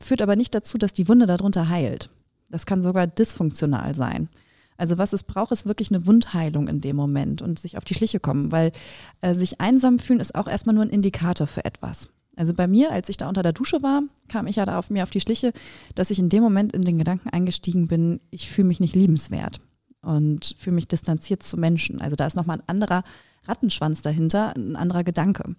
führt 0.00 0.22
aber 0.22 0.34
nicht 0.34 0.56
dazu, 0.56 0.76
dass 0.76 0.92
die 0.92 1.06
Wunde 1.08 1.26
darunter 1.26 1.68
heilt. 1.68 2.10
Das 2.48 2.66
kann 2.66 2.82
sogar 2.82 3.06
dysfunktional 3.06 3.94
sein. 3.94 4.28
Also 4.76 4.98
was 4.98 5.12
es 5.12 5.22
braucht, 5.22 5.52
ist 5.52 5.66
wirklich 5.66 5.90
eine 5.90 6.06
Wundheilung 6.06 6.68
in 6.68 6.80
dem 6.80 6.96
Moment 6.96 7.42
und 7.42 7.58
sich 7.58 7.78
auf 7.78 7.84
die 7.84 7.94
Schliche 7.94 8.20
kommen, 8.20 8.52
weil 8.52 8.72
äh, 9.20 9.34
sich 9.34 9.60
einsam 9.60 9.98
fühlen 9.98 10.20
ist 10.20 10.34
auch 10.34 10.46
erstmal 10.46 10.74
nur 10.74 10.84
ein 10.84 10.90
Indikator 10.90 11.46
für 11.46 11.64
etwas. 11.64 12.08
Also 12.36 12.52
bei 12.52 12.66
mir, 12.66 12.92
als 12.92 13.08
ich 13.08 13.16
da 13.16 13.28
unter 13.28 13.42
der 13.42 13.54
Dusche 13.54 13.82
war, 13.82 14.02
kam 14.28 14.46
ich 14.46 14.56
ja 14.56 14.66
da 14.66 14.78
auf 14.78 14.90
mir 14.90 15.02
auf 15.02 15.10
die 15.10 15.20
Schliche, 15.20 15.52
dass 15.94 16.10
ich 16.10 16.18
in 16.18 16.28
dem 16.28 16.42
Moment 16.42 16.74
in 16.74 16.82
den 16.82 16.98
Gedanken 16.98 17.30
eingestiegen 17.30 17.88
bin, 17.88 18.20
ich 18.30 18.50
fühle 18.50 18.68
mich 18.68 18.78
nicht 18.78 18.94
liebenswert 18.94 19.60
und 20.02 20.54
fühle 20.58 20.76
mich 20.76 20.86
distanziert 20.86 21.42
zu 21.42 21.56
Menschen. 21.56 22.02
Also 22.02 22.14
da 22.14 22.26
ist 22.26 22.36
nochmal 22.36 22.58
ein 22.58 22.68
anderer 22.68 23.04
Rattenschwanz 23.44 24.02
dahinter, 24.02 24.54
ein 24.54 24.76
anderer 24.76 25.02
Gedanke. 25.02 25.56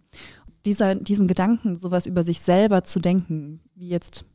Dieser, 0.65 0.93
diesen 0.93 1.27
Gedanken, 1.27 1.75
sowas 1.75 2.05
über 2.05 2.23
sich 2.23 2.41
selber 2.41 2.83
zu 2.83 2.99
denken, 2.99 3.61
wie 3.73 3.89
jetzt 3.89 4.25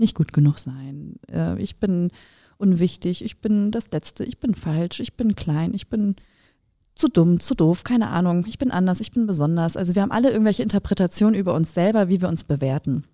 nicht 0.00 0.16
gut 0.16 0.32
genug 0.32 0.58
sein, 0.58 1.14
äh, 1.30 1.60
ich 1.60 1.78
bin 1.78 2.10
unwichtig, 2.58 3.24
ich 3.24 3.40
bin 3.40 3.70
das 3.70 3.90
Letzte, 3.90 4.24
ich 4.24 4.38
bin 4.38 4.54
falsch, 4.54 5.00
ich 5.00 5.16
bin 5.16 5.34
klein, 5.34 5.72
ich 5.74 5.88
bin 5.88 6.16
zu 6.94 7.08
dumm, 7.08 7.40
zu 7.40 7.54
doof, 7.54 7.84
keine 7.84 8.08
Ahnung, 8.08 8.44
ich 8.46 8.58
bin 8.58 8.70
anders, 8.70 9.00
ich 9.00 9.12
bin 9.12 9.26
besonders. 9.26 9.76
Also 9.76 9.94
wir 9.94 10.02
haben 10.02 10.12
alle 10.12 10.30
irgendwelche 10.30 10.62
Interpretationen 10.62 11.38
über 11.38 11.54
uns 11.54 11.72
selber, 11.72 12.08
wie 12.08 12.20
wir 12.20 12.28
uns 12.28 12.44
bewerten. 12.44 13.04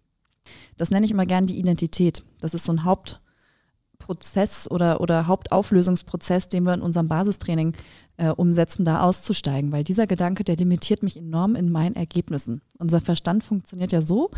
Das 0.77 0.91
nenne 0.91 1.07
ich 1.07 1.13
immer 1.13 1.27
gern 1.27 1.47
die 1.47 1.59
Identität. 1.59 2.25
Das 2.41 2.55
ist 2.55 2.65
so 2.65 2.73
ein 2.73 2.85
Hauptprozess 2.85 4.69
oder, 4.71 5.01
oder 5.01 5.27
Hauptauflösungsprozess, 5.27 6.49
den 6.49 6.65
wir 6.65 6.75
in 6.75 6.83
unserem 6.83 7.09
Basistraining 7.09 7.75
äh, 8.17 8.31
umsetzen, 8.31 8.85
da 8.85 9.03
auszusteigen, 9.03 9.73
weil 9.73 9.85
dieser 9.85 10.07
Gedanke, 10.07 10.43
der 10.43 10.57
limitiert 10.57 11.03
mich 11.03 11.17
enorm 11.17 11.55
in 11.55 11.71
meinen 11.71 11.95
Ergebnissen. 11.95 12.63
Unser 12.79 13.01
Verstand 13.01 13.45
funktioniert 13.45 13.93
ja 13.93 14.03
so, 14.03 14.31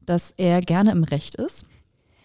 dass 0.00 0.32
er 0.36 0.60
gerne 0.60 0.92
im 0.92 1.04
Recht 1.04 1.34
ist. 1.34 1.64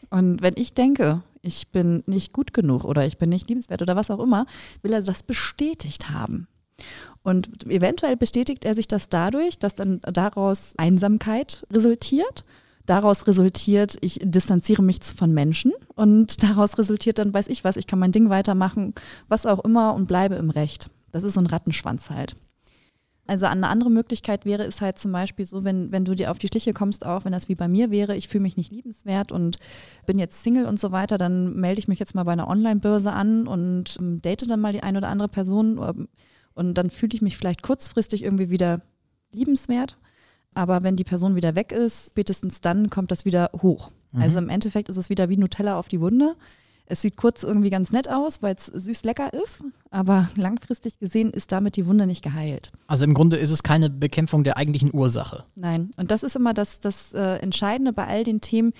Und 0.09 0.41
wenn 0.41 0.53
ich 0.55 0.73
denke, 0.73 1.23
ich 1.41 1.69
bin 1.69 2.03
nicht 2.05 2.33
gut 2.33 2.53
genug 2.53 2.83
oder 2.83 3.05
ich 3.05 3.17
bin 3.17 3.29
nicht 3.29 3.47
liebenswert 3.49 3.81
oder 3.81 3.95
was 3.95 4.11
auch 4.11 4.19
immer, 4.19 4.45
will 4.81 4.93
er 4.93 5.01
das 5.01 5.23
bestätigt 5.23 6.09
haben. 6.09 6.47
Und 7.23 7.65
eventuell 7.69 8.15
bestätigt 8.15 8.65
er 8.65 8.75
sich 8.75 8.87
das 8.87 9.09
dadurch, 9.09 9.59
dass 9.59 9.75
dann 9.75 9.99
daraus 10.01 10.73
Einsamkeit 10.77 11.65
resultiert. 11.71 12.45
Daraus 12.85 13.27
resultiert, 13.27 13.97
ich 14.01 14.19
distanziere 14.23 14.81
mich 14.81 15.03
von 15.03 15.33
Menschen 15.33 15.73
und 15.95 16.41
daraus 16.43 16.77
resultiert 16.77 17.19
dann, 17.19 17.33
weiß 17.33 17.47
ich 17.47 17.63
was, 17.63 17.77
ich 17.77 17.87
kann 17.87 17.99
mein 17.99 18.11
Ding 18.11 18.29
weitermachen, 18.29 18.95
was 19.27 19.45
auch 19.45 19.63
immer 19.63 19.93
und 19.93 20.07
bleibe 20.07 20.35
im 20.35 20.49
Recht. 20.49 20.89
Das 21.11 21.23
ist 21.23 21.33
so 21.33 21.39
ein 21.39 21.47
Rattenschwanz 21.47 22.09
halt. 22.09 22.35
Also 23.29 23.45
eine 23.45 23.67
andere 23.67 23.91
Möglichkeit 23.91 24.43
wäre 24.43 24.63
es 24.63 24.81
halt 24.81 24.97
zum 24.97 25.11
Beispiel 25.11 25.45
so, 25.45 25.63
wenn, 25.63 25.91
wenn 25.91 26.03
du 26.03 26.15
dir 26.15 26.31
auf 26.31 26.39
die 26.39 26.47
Schliche 26.47 26.73
kommst, 26.73 27.05
auch 27.05 27.25
wenn 27.25 27.31
das 27.31 27.47
wie 27.47 27.53
bei 27.53 27.67
mir 27.67 27.91
wäre, 27.91 28.15
ich 28.15 28.27
fühle 28.27 28.41
mich 28.41 28.57
nicht 28.57 28.71
liebenswert 28.71 29.31
und 29.31 29.57
bin 30.07 30.17
jetzt 30.17 30.41
Single 30.41 30.65
und 30.65 30.79
so 30.79 30.91
weiter, 30.91 31.19
dann 31.19 31.55
melde 31.55 31.77
ich 31.77 31.87
mich 31.87 31.99
jetzt 31.99 32.15
mal 32.15 32.23
bei 32.23 32.31
einer 32.31 32.47
Online-Börse 32.47 33.13
an 33.13 33.47
und 33.47 33.97
ähm, 33.99 34.19
date 34.21 34.49
dann 34.49 34.59
mal 34.59 34.73
die 34.73 34.81
eine 34.81 34.97
oder 34.97 35.09
andere 35.09 35.29
Person 35.29 35.77
ähm, 35.77 36.07
und 36.55 36.73
dann 36.73 36.89
fühle 36.89 37.13
ich 37.13 37.21
mich 37.21 37.37
vielleicht 37.37 37.61
kurzfristig 37.61 38.23
irgendwie 38.23 38.49
wieder 38.49 38.81
liebenswert. 39.31 39.97
Aber 40.55 40.81
wenn 40.81 40.95
die 40.95 41.03
Person 41.03 41.35
wieder 41.35 41.55
weg 41.55 41.71
ist, 41.71 42.09
spätestens 42.09 42.61
dann 42.61 42.89
kommt 42.89 43.11
das 43.11 43.25
wieder 43.25 43.51
hoch. 43.61 43.91
Mhm. 44.11 44.21
Also 44.23 44.39
im 44.39 44.49
Endeffekt 44.49 44.89
ist 44.89 44.97
es 44.97 45.11
wieder 45.11 45.29
wie 45.29 45.37
Nutella 45.37 45.77
auf 45.77 45.87
die 45.87 46.01
Wunde. 46.01 46.35
Es 46.91 47.01
sieht 47.01 47.17
kurz 47.17 47.43
irgendwie 47.43 47.69
ganz 47.69 47.91
nett 47.91 48.09
aus, 48.09 48.41
weil 48.41 48.55
es 48.55 48.65
süß 48.65 49.03
lecker 49.03 49.31
ist, 49.31 49.63
aber 49.91 50.27
langfristig 50.35 50.97
gesehen 50.97 51.29
ist 51.29 51.51
damit 51.51 51.75
die 51.75 51.85
Wunde 51.85 52.07
nicht 52.07 52.23
geheilt. 52.23 52.71
Also 52.87 53.05
im 53.05 53.13
Grunde 53.13 53.37
ist 53.37 53.51
es 53.51 53.61
keine 53.61 53.91
Bekämpfung 53.91 54.43
der 54.43 54.57
eigentlichen 54.57 54.91
Ursache. 54.91 55.45
Nein, 55.55 55.91
und 55.97 56.09
das 56.09 56.23
ist 56.23 56.35
immer 56.35 56.55
das, 56.55 56.79
das 56.79 57.13
äh, 57.13 57.35
Entscheidende 57.37 57.93
bei 57.93 58.07
all 58.07 58.23
den 58.23 58.41
Themen, 58.41 58.73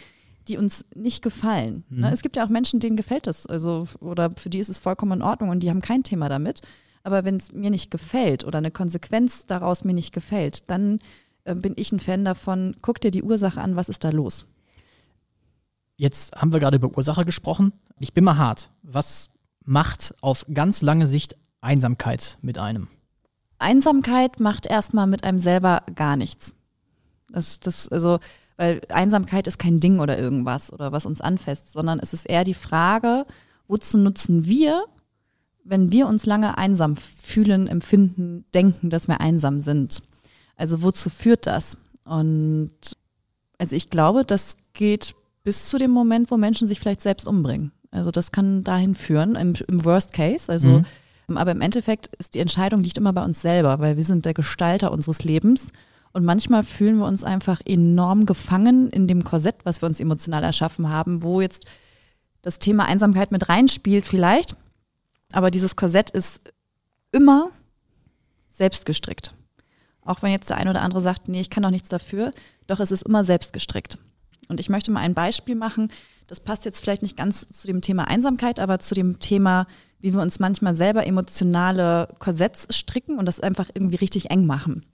die 0.47 0.57
uns 0.57 0.83
nicht 0.95 1.21
gefallen. 1.21 1.83
Mhm. 1.89 2.01
Ne? 2.01 2.11
Es 2.11 2.23
gibt 2.23 2.35
ja 2.35 2.43
auch 2.43 2.49
Menschen, 2.49 2.79
denen 2.79 2.97
gefällt 2.97 3.27
es, 3.27 3.45
also 3.45 3.87
oder 3.99 4.31
für 4.35 4.49
die 4.49 4.59
ist 4.59 4.69
es 4.69 4.79
vollkommen 4.79 5.19
in 5.19 5.21
Ordnung 5.21 5.49
und 5.49 5.61
die 5.61 5.69
haben 5.69 5.81
kein 5.81 6.01
Thema 6.03 6.29
damit. 6.29 6.61
Aber 7.03 7.23
wenn 7.23 7.37
es 7.37 7.53
mir 7.53 7.69
nicht 7.69 7.91
gefällt 7.91 8.43
oder 8.43 8.57
eine 8.57 8.71
Konsequenz 8.71 9.45
daraus 9.45 9.83
mir 9.83 9.93
nicht 9.93 10.13
gefällt, 10.13 10.69
dann 10.69 10.99
äh, 11.43 11.53
bin 11.55 11.73
ich 11.77 11.91
ein 11.91 11.99
Fan 11.99 12.25
davon, 12.25 12.75
guck 12.81 12.99
dir 12.99 13.11
die 13.11 13.23
Ursache 13.23 13.61
an, 13.61 13.75
was 13.75 13.87
ist 13.87 14.03
da 14.03 14.09
los. 14.09 14.45
Jetzt 15.99 16.33
haben 16.33 16.53
wir 16.53 16.61
gerade 16.61 16.77
über 16.77 16.95
Ursache 16.95 17.25
gesprochen. 17.25 17.73
Ich 17.99 18.13
bin 18.13 18.23
mal 18.23 18.37
hart. 18.37 18.69
Was 18.83 19.31
macht 19.65 20.15
auf 20.21 20.45
ganz 20.53 20.81
lange 20.81 21.07
Sicht 21.07 21.35
Einsamkeit 21.59 22.37
mit 22.41 22.57
einem? 22.57 22.87
Einsamkeit 23.57 24.39
macht 24.39 24.65
erstmal 24.65 25.07
mit 25.07 25.25
einem 25.25 25.39
selber 25.39 25.83
gar 25.95 26.15
nichts. 26.15 26.53
Das, 27.29 27.59
das, 27.59 27.89
also, 27.89 28.19
weil 28.55 28.79
Einsamkeit 28.87 29.45
ist 29.45 29.59
kein 29.59 29.81
Ding 29.81 29.99
oder 29.99 30.17
irgendwas 30.17 30.71
oder 30.71 30.93
was 30.93 31.05
uns 31.05 31.19
anfasst, 31.19 31.73
sondern 31.73 31.99
es 31.99 32.13
ist 32.13 32.23
eher 32.23 32.45
die 32.45 32.53
Frage, 32.53 33.25
wozu 33.67 33.97
nutzen 33.97 34.45
wir, 34.45 34.85
wenn 35.65 35.91
wir 35.91 36.07
uns 36.07 36.25
lange 36.25 36.57
einsam 36.57 36.95
fühlen, 36.95 37.67
empfinden, 37.67 38.45
denken, 38.53 38.89
dass 38.89 39.09
wir 39.09 39.19
einsam 39.19 39.59
sind. 39.59 40.01
Also 40.55 40.81
wozu 40.81 41.09
führt 41.09 41.45
das? 41.45 41.75
Und 42.05 42.71
also 43.57 43.75
ich 43.75 43.89
glaube, 43.89 44.23
das 44.23 44.55
geht 44.71 45.13
bis 45.49 45.67
zu 45.67 45.79
dem 45.79 45.89
Moment, 45.89 46.29
wo 46.29 46.37
Menschen 46.37 46.67
sich 46.67 46.79
vielleicht 46.79 47.01
selbst 47.01 47.27
umbringen. 47.27 47.71
Also 47.89 48.11
das 48.11 48.31
kann 48.31 48.63
dahin 48.63 48.93
führen, 48.93 49.33
im, 49.33 49.53
im 49.67 49.83
Worst 49.83 50.13
Case. 50.13 50.51
Also, 50.51 50.69
mhm. 50.69 50.85
Ähm, 51.27 51.37
aber 51.37 51.49
im 51.53 51.61
Endeffekt 51.61 52.05
ist 52.17 52.35
die 52.35 52.39
Entscheidung 52.39 52.83
liegt 52.83 52.99
immer 52.99 53.13
bei 53.13 53.25
uns 53.25 53.41
selber, 53.41 53.79
weil 53.79 53.97
wir 53.97 54.03
sind 54.03 54.25
der 54.25 54.35
Gestalter 54.35 54.91
unseres 54.91 55.23
Lebens. 55.23 55.69
Und 56.13 56.23
manchmal 56.23 56.61
fühlen 56.61 56.99
wir 56.99 57.07
uns 57.07 57.23
einfach 57.23 57.61
enorm 57.65 58.27
gefangen 58.27 58.91
in 58.91 59.07
dem 59.07 59.23
Korsett, 59.23 59.55
was 59.63 59.81
wir 59.81 59.87
uns 59.87 59.99
emotional 59.99 60.43
erschaffen 60.43 60.87
haben, 60.87 61.23
wo 61.23 61.41
jetzt 61.41 61.65
das 62.43 62.59
Thema 62.59 62.85
Einsamkeit 62.85 63.31
mit 63.31 63.49
reinspielt 63.49 64.05
vielleicht. 64.05 64.55
Aber 65.31 65.49
dieses 65.49 65.75
Korsett 65.75 66.11
ist 66.11 66.41
immer 67.11 67.49
selbst 68.51 68.85
gestrickt. 68.85 69.33
Auch 70.03 70.21
wenn 70.21 70.31
jetzt 70.31 70.51
der 70.51 70.57
eine 70.57 70.69
oder 70.69 70.83
andere 70.83 71.01
sagt, 71.01 71.27
nee, 71.27 71.41
ich 71.41 71.49
kann 71.49 71.63
doch 71.63 71.71
nichts 71.71 71.89
dafür, 71.89 72.33
doch 72.67 72.79
es 72.79 72.91
ist 72.91 73.01
immer 73.01 73.23
selbst 73.23 73.51
gestrickt. 73.51 73.97
Und 74.47 74.59
ich 74.59 74.69
möchte 74.69 74.91
mal 74.91 75.01
ein 75.01 75.13
Beispiel 75.13 75.55
machen. 75.55 75.91
Das 76.27 76.39
passt 76.39 76.65
jetzt 76.65 76.81
vielleicht 76.81 77.01
nicht 77.01 77.17
ganz 77.17 77.47
zu 77.49 77.67
dem 77.67 77.81
Thema 77.81 78.07
Einsamkeit, 78.07 78.59
aber 78.59 78.79
zu 78.79 78.95
dem 78.95 79.19
Thema, 79.19 79.67
wie 79.99 80.13
wir 80.13 80.21
uns 80.21 80.39
manchmal 80.39 80.75
selber 80.75 81.05
emotionale 81.05 82.07
Korsetts 82.19 82.67
stricken 82.75 83.17
und 83.17 83.25
das 83.25 83.39
einfach 83.39 83.69
irgendwie 83.73 83.97
richtig 83.97 84.31
eng 84.31 84.45
machen. 84.45 84.85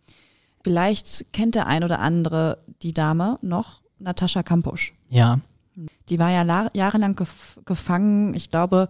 Vielleicht 0.64 1.32
kennt 1.32 1.56
der 1.56 1.68
ein 1.68 1.84
oder 1.84 2.00
andere 2.00 2.58
die 2.82 2.94
Dame 2.94 3.38
noch, 3.42 3.82
Natascha 4.00 4.44
Kampusch. 4.44 4.94
Ja. 5.10 5.40
Die 6.10 6.20
war 6.20 6.32
ja 6.32 6.70
jahrelang 6.74 7.16
gef 7.16 7.60
gefangen. 7.66 8.34
Ich 8.34 8.50
glaube, 8.50 8.88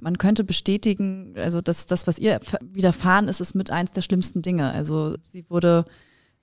man 0.00 0.18
könnte 0.18 0.44
bestätigen, 0.44 1.34
also 1.36 1.60
das, 1.60 1.86
das, 1.86 2.06
was 2.06 2.18
ihr 2.18 2.40
widerfahren 2.62 3.28
ist, 3.28 3.40
ist 3.40 3.54
mit 3.54 3.70
eins 3.70 3.92
der 3.92 4.02
schlimmsten 4.02 4.42
Dinge. 4.42 4.70
Also 4.70 5.16
sie 5.24 5.44
wurde 5.50 5.84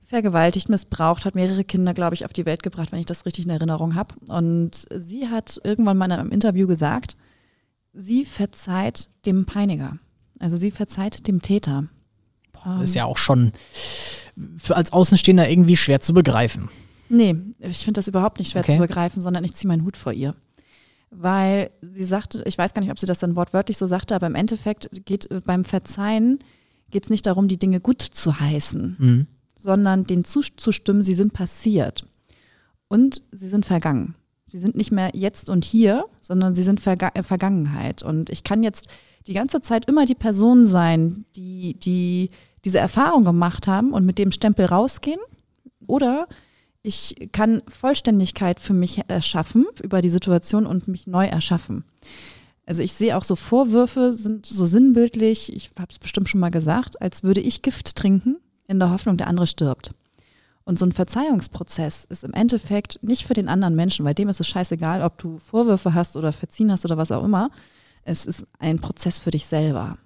vergewaltigt, 0.07 0.69
missbraucht, 0.69 1.25
hat 1.25 1.35
mehrere 1.35 1.65
Kinder, 1.65 1.93
glaube 1.93 2.15
ich, 2.15 2.23
auf 2.25 2.33
die 2.33 2.45
Welt 2.45 2.63
gebracht, 2.63 2.91
wenn 2.91 2.99
ich 2.99 3.05
das 3.05 3.25
richtig 3.25 3.45
in 3.45 3.51
Erinnerung 3.51 3.93
habe. 3.93 4.15
Und 4.29 4.85
sie 4.95 5.27
hat 5.27 5.59
irgendwann 5.63 5.97
mal 5.97 6.05
in 6.05 6.13
einem 6.13 6.31
Interview 6.31 6.65
gesagt, 6.65 7.17
sie 7.93 8.23
verzeiht 8.23 9.09
dem 9.25 9.45
Peiniger. 9.45 9.97
Also 10.39 10.55
sie 10.55 10.71
verzeiht 10.71 11.27
dem 11.27 11.41
Täter. 11.41 11.89
Boah, 12.53 12.77
das 12.79 12.89
ist 12.89 12.95
ja 12.95 13.05
auch 13.05 13.17
schon 13.17 13.51
für 14.57 14.77
als 14.77 14.93
Außenstehender 14.93 15.49
irgendwie 15.49 15.75
schwer 15.75 15.99
zu 15.99 16.13
begreifen. 16.13 16.69
Nee, 17.09 17.35
ich 17.59 17.79
finde 17.79 17.97
das 17.97 18.07
überhaupt 18.07 18.39
nicht 18.39 18.51
schwer 18.51 18.61
okay. 18.61 18.73
zu 18.73 18.77
begreifen, 18.77 19.21
sondern 19.21 19.43
ich 19.43 19.53
ziehe 19.55 19.67
meinen 19.67 19.83
Hut 19.83 19.97
vor 19.97 20.13
ihr. 20.13 20.35
Weil 21.09 21.71
sie 21.81 22.03
sagte, 22.03 22.43
ich 22.45 22.57
weiß 22.57 22.73
gar 22.73 22.81
nicht, 22.81 22.91
ob 22.91 22.99
sie 22.99 23.05
das 23.05 23.19
dann 23.19 23.35
wortwörtlich 23.35 23.77
so 23.77 23.87
sagte, 23.87 24.15
aber 24.15 24.27
im 24.27 24.35
Endeffekt 24.35 24.89
geht 25.05 25.27
beim 25.45 25.65
Verzeihen 25.65 26.39
geht 26.89 27.03
es 27.03 27.09
nicht 27.09 27.25
darum, 27.25 27.49
die 27.49 27.59
Dinge 27.59 27.81
gut 27.81 28.01
zu 28.01 28.39
heißen. 28.39 28.95
Mhm 28.97 29.27
sondern 29.67 30.05
denen 30.05 30.23
zuzustimmen, 30.23 31.01
sie 31.01 31.13
sind 31.13 31.33
passiert 31.33 32.05
und 32.87 33.21
sie 33.33 33.49
sind 33.49 33.65
vergangen. 33.65 34.15
Sie 34.47 34.59
sind 34.59 34.77
nicht 34.77 34.93
mehr 34.93 35.11
jetzt 35.13 35.49
und 35.49 35.65
hier, 35.65 36.05
sondern 36.21 36.55
sie 36.55 36.63
sind 36.63 36.79
Verga 36.79 37.11
äh, 37.15 37.21
Vergangenheit. 37.21 38.01
Und 38.01 38.29
ich 38.29 38.45
kann 38.45 38.63
jetzt 38.63 38.87
die 39.27 39.33
ganze 39.33 39.59
Zeit 39.59 39.89
immer 39.89 40.05
die 40.05 40.15
Person 40.15 40.63
sein, 40.63 41.25
die, 41.35 41.73
die 41.73 42.29
diese 42.63 42.79
Erfahrung 42.79 43.25
gemacht 43.25 43.67
haben 43.67 43.91
und 43.91 44.05
mit 44.05 44.17
dem 44.17 44.31
Stempel 44.31 44.67
rausgehen. 44.67 45.19
Oder 45.85 46.29
ich 46.81 47.27
kann 47.33 47.61
Vollständigkeit 47.67 48.61
für 48.61 48.73
mich 48.73 49.01
erschaffen 49.09 49.65
über 49.83 50.01
die 50.01 50.09
Situation 50.09 50.65
und 50.65 50.87
mich 50.87 51.07
neu 51.07 51.25
erschaffen. 51.25 51.83
Also 52.65 52.83
ich 52.83 52.93
sehe 52.93 53.17
auch 53.17 53.25
so 53.25 53.35
Vorwürfe 53.35 54.13
sind 54.13 54.45
so 54.45 54.65
sinnbildlich, 54.65 55.53
ich 55.53 55.71
habe 55.77 55.91
es 55.91 55.99
bestimmt 55.99 56.29
schon 56.29 56.39
mal 56.39 56.51
gesagt, 56.51 57.01
als 57.01 57.23
würde 57.23 57.41
ich 57.41 57.61
Gift 57.61 57.97
trinken 57.97 58.37
in 58.67 58.79
der 58.79 58.91
Hoffnung, 58.91 59.17
der 59.17 59.27
andere 59.27 59.47
stirbt. 59.47 59.91
Und 60.63 60.77
so 60.77 60.85
ein 60.85 60.91
Verzeihungsprozess 60.91 62.03
ist 62.05 62.25
im 62.25 62.33
Endeffekt 62.33 63.01
nicht 63.01 63.25
für 63.25 63.33
den 63.33 63.47
anderen 63.47 63.75
Menschen, 63.75 64.03
weil 64.03 64.13
dem 64.13 64.27
ist 64.27 64.41
es 64.41 64.47
scheißegal, 64.49 65.01
ob 65.01 65.17
du 65.17 65.37
Vorwürfe 65.37 65.93
hast 65.93 66.17
oder 66.17 66.33
verziehen 66.33 66.71
hast 66.71 66.83
oder 66.83 66.97
was 66.97 67.11
auch 67.11 67.23
immer. 67.23 67.51
Es 68.03 68.25
ist 68.25 68.45
ein 68.59 68.79
Prozess 68.79 69.17
für 69.19 69.31
dich 69.31 69.45
selber. 69.45 69.97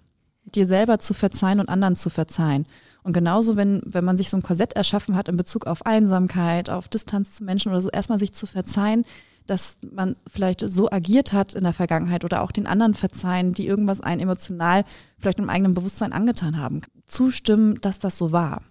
Dir 0.46 0.68
selber 0.68 1.00
zu 1.00 1.16
verzeihen 1.16 1.60
und 1.60 1.70
anderen 1.70 1.96
zu 1.96 2.12
verzeihen. 2.12 2.68
Und 3.04 3.14
genauso, 3.14 3.56
wenn, 3.56 3.82
wenn 3.86 4.06
man 4.06 4.18
sich 4.18 4.30
so 4.30 4.38
ein 4.38 4.44
Korsett 4.44 4.74
erschaffen 4.74 5.16
hat 5.16 5.28
in 5.28 5.38
Bezug 5.38 5.66
auf 5.66 5.86
Einsamkeit, 5.86 6.70
auf 6.70 6.88
Distanz 6.88 7.34
zu 7.34 7.44
Menschen 7.44 7.72
oder 7.72 7.82
so, 7.82 7.90
erstmal 7.90 8.20
sich 8.20 8.34
zu 8.34 8.46
verzeihen, 8.46 9.06
dass 9.48 9.80
man 9.92 10.16
vielleicht 10.28 10.68
so 10.70 10.90
agiert 10.90 11.34
hat 11.34 11.56
in 11.56 11.64
der 11.64 11.74
Vergangenheit 11.74 12.24
oder 12.24 12.42
auch 12.42 12.52
den 12.52 12.68
anderen 12.68 12.94
verzeihen, 12.94 13.54
die 13.54 13.66
irgendwas 13.66 14.02
einen 14.02 14.22
emotional 14.22 14.86
vielleicht 15.18 15.40
im 15.40 15.50
eigenen 15.50 15.74
Bewusstsein 15.74 16.14
angetan 16.14 16.58
haben. 16.58 16.82
Zustimmen, 17.06 17.80
dass 17.82 18.00
das 18.00 18.18
so 18.18 18.32
war. 18.32 18.64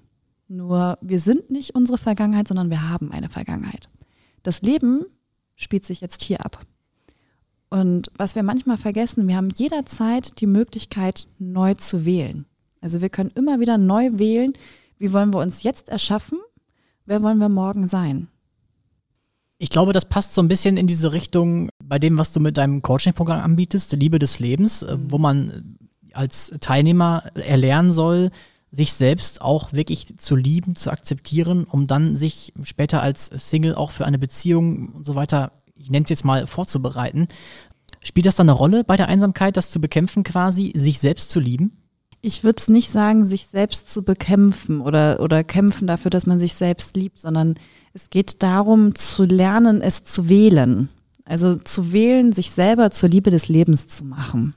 Nur 0.49 0.99
wir 1.01 1.21
sind 1.21 1.51
nicht 1.51 1.75
unsere 1.75 1.99
Vergangenheit, 1.99 2.49
sondern 2.49 2.71
wir 2.71 2.89
haben 2.89 3.13
eine 3.13 3.29
Vergangenheit. 3.29 3.89
Das 4.43 4.63
Leben 4.63 5.05
spielt 5.55 5.85
sich 5.85 6.01
jetzt 6.01 6.23
hier 6.23 6.45
ab. 6.45 6.61
Und 7.69 8.11
was 8.17 8.35
wir 8.35 8.43
manchmal 8.43 8.77
vergessen, 8.77 9.29
wir 9.29 9.37
haben 9.37 9.51
jederzeit 9.55 10.41
die 10.41 10.47
Möglichkeit, 10.47 11.29
neu 11.39 11.75
zu 11.75 12.05
wählen. 12.05 12.47
Also 12.81 13.01
wir 13.01 13.11
können 13.11 13.31
immer 13.35 13.61
wieder 13.61 13.79
neu 13.79 14.11
wählen, 14.15 14.53
wie 14.99 15.13
wollen 15.13 15.33
wir 15.33 15.41
uns 15.41 15.63
jetzt 15.63 15.89
erschaffen, 15.89 16.39
wer 17.07 17.23
wollen 17.23 17.39
wir 17.39 17.49
morgen 17.49 17.87
sein. 17.87 18.29
Ich 19.63 19.69
glaube, 19.69 19.93
das 19.93 20.07
passt 20.07 20.33
so 20.33 20.41
ein 20.41 20.49
bisschen 20.49 20.79
in 20.79 20.87
diese 20.87 21.13
Richtung 21.13 21.69
bei 21.85 21.99
dem, 21.99 22.17
was 22.17 22.33
du 22.33 22.41
mit 22.41 22.57
deinem 22.57 22.81
Coaching-Programm 22.81 23.43
anbietest, 23.43 23.93
Liebe 23.93 24.19
des 24.19 24.39
Lebens, 24.39 24.87
wo 24.91 25.19
man 25.19 25.77
als 26.15 26.55
Teilnehmer 26.61 27.25
erlernen 27.35 27.93
soll, 27.93 28.31
sich 28.71 28.95
selbst 28.95 29.43
auch 29.43 29.75
wirklich 29.75 30.17
zu 30.17 30.35
lieben, 30.35 30.77
zu 30.77 30.91
akzeptieren, 30.91 31.65
um 31.65 31.87
dann 31.87 32.17
sich 32.17 32.55
später 32.63 33.03
als 33.03 33.27
Single 33.27 33.75
auch 33.75 33.91
für 33.91 34.07
eine 34.07 34.19
Beziehung 34.19 34.95
und 34.95 35.05
so 35.05 35.15
weiter, 35.15 35.53
ich 35.77 35.91
nenne 35.91 36.05
es 36.05 36.11
jetzt 36.11 36.25
mal, 36.25 36.47
vorzubereiten. 36.47 37.29
Spielt 38.03 38.25
das 38.25 38.37
dann 38.37 38.49
eine 38.49 38.57
Rolle 38.57 38.83
bei 38.83 38.97
der 38.97 39.09
Einsamkeit, 39.09 39.59
das 39.59 39.71
zu 39.71 39.79
bekämpfen 39.79 40.25
quasi, 40.25 40.73
sich 40.75 41.01
selbst 41.01 41.31
zu 41.31 41.39
lieben? 41.39 41.80
Ich 42.23 42.45
würde 42.45 42.59
es 42.59 42.69
nicht 42.69 42.91
sagen, 42.91 43.25
sich 43.25 43.47
selbst 43.47 43.89
zu 43.89 44.03
bekämpfen 44.03 44.81
oder, 44.81 45.21
oder 45.21 45.43
kämpfen 45.43 45.87
dafür, 45.87 46.11
dass 46.11 46.27
man 46.27 46.39
sich 46.39 46.55
selbst 46.55 46.97
liebt, 46.97 47.19
sondern 47.19 47.55
es 47.95 48.11
geht 48.11 48.43
darum 48.43 48.95
zu 48.95 49.25
lernen, 49.25 49.81
es 49.81 50.05
zu 50.05 50.29
wählen. 50.29 50.91
Also 51.25 51.55
zu 51.55 51.93
wählen, 51.93 52.33
sich 52.33 52.51
selber 52.51 52.91
zur 52.91 53.09
Liebe 53.09 53.31
des 53.31 53.49
Lebens 53.49 53.89
zu 53.89 54.05
machen 54.05 54.55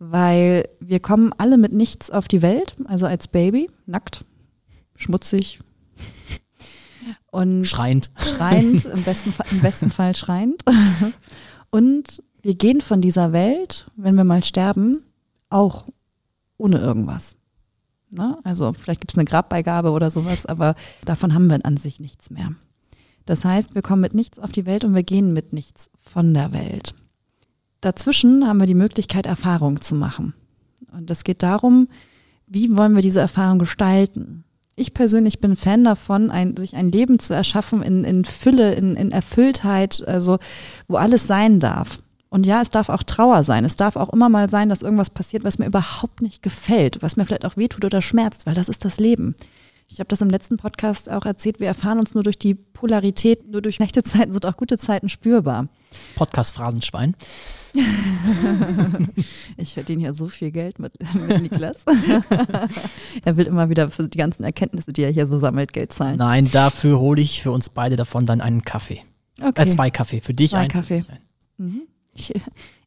weil 0.00 0.68
wir 0.80 0.98
kommen 0.98 1.32
alle 1.36 1.58
mit 1.58 1.72
nichts 1.72 2.10
auf 2.10 2.26
die 2.26 2.42
Welt, 2.42 2.74
also 2.86 3.06
als 3.06 3.28
Baby, 3.28 3.70
nackt, 3.86 4.24
schmutzig 4.96 5.60
und 7.30 7.66
schreiend. 7.66 8.10
Schreiend, 8.16 8.84
im 8.94 9.02
besten, 9.04 9.34
im 9.52 9.60
besten 9.60 9.90
Fall 9.90 10.16
schreiend. 10.16 10.64
Und 11.72 12.20
wir 12.42 12.56
gehen 12.56 12.80
von 12.80 13.00
dieser 13.00 13.32
Welt, 13.32 13.88
wenn 13.94 14.16
wir 14.16 14.24
mal 14.24 14.42
sterben, 14.42 15.04
auch 15.50 15.86
ohne 16.60 16.78
irgendwas. 16.78 17.36
Ne? 18.10 18.38
Also 18.44 18.72
vielleicht 18.72 19.00
gibt 19.00 19.12
es 19.12 19.18
eine 19.18 19.24
Grabbeigabe 19.24 19.90
oder 19.90 20.10
sowas, 20.10 20.46
aber 20.46 20.74
davon 21.04 21.34
haben 21.34 21.48
wir 21.48 21.64
an 21.64 21.76
sich 21.76 22.00
nichts 22.00 22.30
mehr. 22.30 22.50
Das 23.26 23.44
heißt, 23.44 23.74
wir 23.74 23.82
kommen 23.82 24.02
mit 24.02 24.14
nichts 24.14 24.38
auf 24.38 24.52
die 24.52 24.66
Welt 24.66 24.84
und 24.84 24.94
wir 24.94 25.02
gehen 25.02 25.32
mit 25.32 25.52
nichts 25.52 25.90
von 26.00 26.34
der 26.34 26.52
Welt. 26.52 26.94
Dazwischen 27.80 28.46
haben 28.46 28.60
wir 28.60 28.66
die 28.66 28.74
Möglichkeit, 28.74 29.26
Erfahrung 29.26 29.80
zu 29.80 29.94
machen. 29.94 30.34
Und 30.92 31.10
es 31.10 31.24
geht 31.24 31.42
darum, 31.42 31.88
wie 32.46 32.76
wollen 32.76 32.94
wir 32.94 33.02
diese 33.02 33.20
Erfahrung 33.20 33.58
gestalten? 33.58 34.44
Ich 34.74 34.94
persönlich 34.94 35.40
bin 35.40 35.56
Fan 35.56 35.84
davon, 35.84 36.30
ein, 36.30 36.56
sich 36.56 36.74
ein 36.74 36.90
Leben 36.90 37.18
zu 37.18 37.34
erschaffen 37.34 37.82
in, 37.82 38.04
in 38.04 38.24
Fülle, 38.24 38.74
in, 38.74 38.96
in 38.96 39.12
Erfülltheit, 39.12 40.02
also 40.06 40.38
wo 40.88 40.96
alles 40.96 41.26
sein 41.26 41.60
darf. 41.60 42.00
Und 42.30 42.46
ja, 42.46 42.62
es 42.62 42.70
darf 42.70 42.88
auch 42.88 43.02
Trauer 43.02 43.42
sein. 43.42 43.64
Es 43.64 43.74
darf 43.74 43.96
auch 43.96 44.12
immer 44.12 44.28
mal 44.28 44.48
sein, 44.48 44.68
dass 44.68 44.82
irgendwas 44.82 45.10
passiert, 45.10 45.42
was 45.42 45.58
mir 45.58 45.66
überhaupt 45.66 46.22
nicht 46.22 46.42
gefällt, 46.42 47.02
was 47.02 47.16
mir 47.16 47.24
vielleicht 47.24 47.44
auch 47.44 47.56
wehtut 47.56 47.84
oder 47.84 48.00
schmerzt, 48.00 48.46
weil 48.46 48.54
das 48.54 48.68
ist 48.68 48.84
das 48.84 49.00
Leben. 49.00 49.34
Ich 49.88 49.98
habe 49.98 50.06
das 50.06 50.20
im 50.20 50.30
letzten 50.30 50.56
Podcast 50.56 51.10
auch 51.10 51.26
erzählt, 51.26 51.58
wir 51.58 51.66
erfahren 51.66 51.98
uns 51.98 52.14
nur 52.14 52.22
durch 52.22 52.38
die 52.38 52.54
Polarität, 52.54 53.48
nur 53.50 53.60
durch 53.60 53.74
schlechte 53.74 54.04
Zeiten 54.04 54.30
sind 54.30 54.46
auch 54.46 54.56
gute 54.56 54.78
Zeiten 54.78 55.08
spürbar. 55.08 55.66
Podcast-Phrasenschwein. 56.14 57.16
ich 59.56 59.74
verdiene 59.74 60.04
ja 60.04 60.12
so 60.12 60.28
viel 60.28 60.52
Geld 60.52 60.78
mit, 60.78 60.92
mit 61.14 61.42
Niklas. 61.42 61.78
er 63.24 63.36
will 63.36 63.46
immer 63.46 63.68
wieder 63.68 63.88
für 63.90 64.08
die 64.08 64.18
ganzen 64.18 64.44
Erkenntnisse, 64.44 64.92
die 64.92 65.02
er 65.02 65.10
hier 65.10 65.26
so 65.26 65.40
sammelt, 65.40 65.72
Geld 65.72 65.92
zahlen. 65.92 66.18
Nein, 66.18 66.48
dafür 66.52 67.00
hole 67.00 67.20
ich 67.20 67.42
für 67.42 67.50
uns 67.50 67.68
beide 67.68 67.96
davon 67.96 68.26
dann 68.26 68.40
einen 68.40 68.62
Kaffee. 68.62 69.02
Okay. 69.40 69.62
Äh, 69.62 69.66
zwei 69.66 69.90
Kaffee. 69.90 70.20
Für 70.20 70.34
dich 70.34 70.50
zwei 70.50 70.58
einen. 70.58 70.70
Kaffee. 70.70 71.04
Mhm. 71.58 71.82
Ich, 72.12 72.32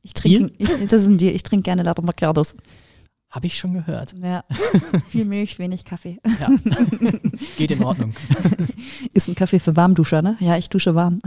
ich 0.02 0.14
trinke, 0.14 0.54
ich, 0.58 0.70
das 0.88 1.02
ist 1.02 1.08
ein 1.08 1.18
Deal. 1.18 1.34
Ich 1.34 1.44
trinke 1.44 1.64
gerne 1.64 1.84
Latte 1.84 2.02
Macchiatos. 2.02 2.56
Habe 3.34 3.48
ich 3.48 3.58
schon 3.58 3.74
gehört. 3.74 4.14
Ja. 4.22 4.44
Viel 5.10 5.26
Milch, 5.26 5.58
wenig 5.58 5.86
Kaffee. 5.86 6.20
Ja. 6.40 6.50
Geht 7.58 7.72
in 7.72 7.84
Ordnung. 7.84 8.14
Ist 9.14 9.28
ein 9.28 9.34
Kaffee 9.34 9.58
für 9.58 9.76
Warmduscher, 9.76 10.22
ne? 10.22 10.38
Ja, 10.40 10.56
ich 10.56 10.70
dusche 10.70 10.94
warm. 10.94 11.18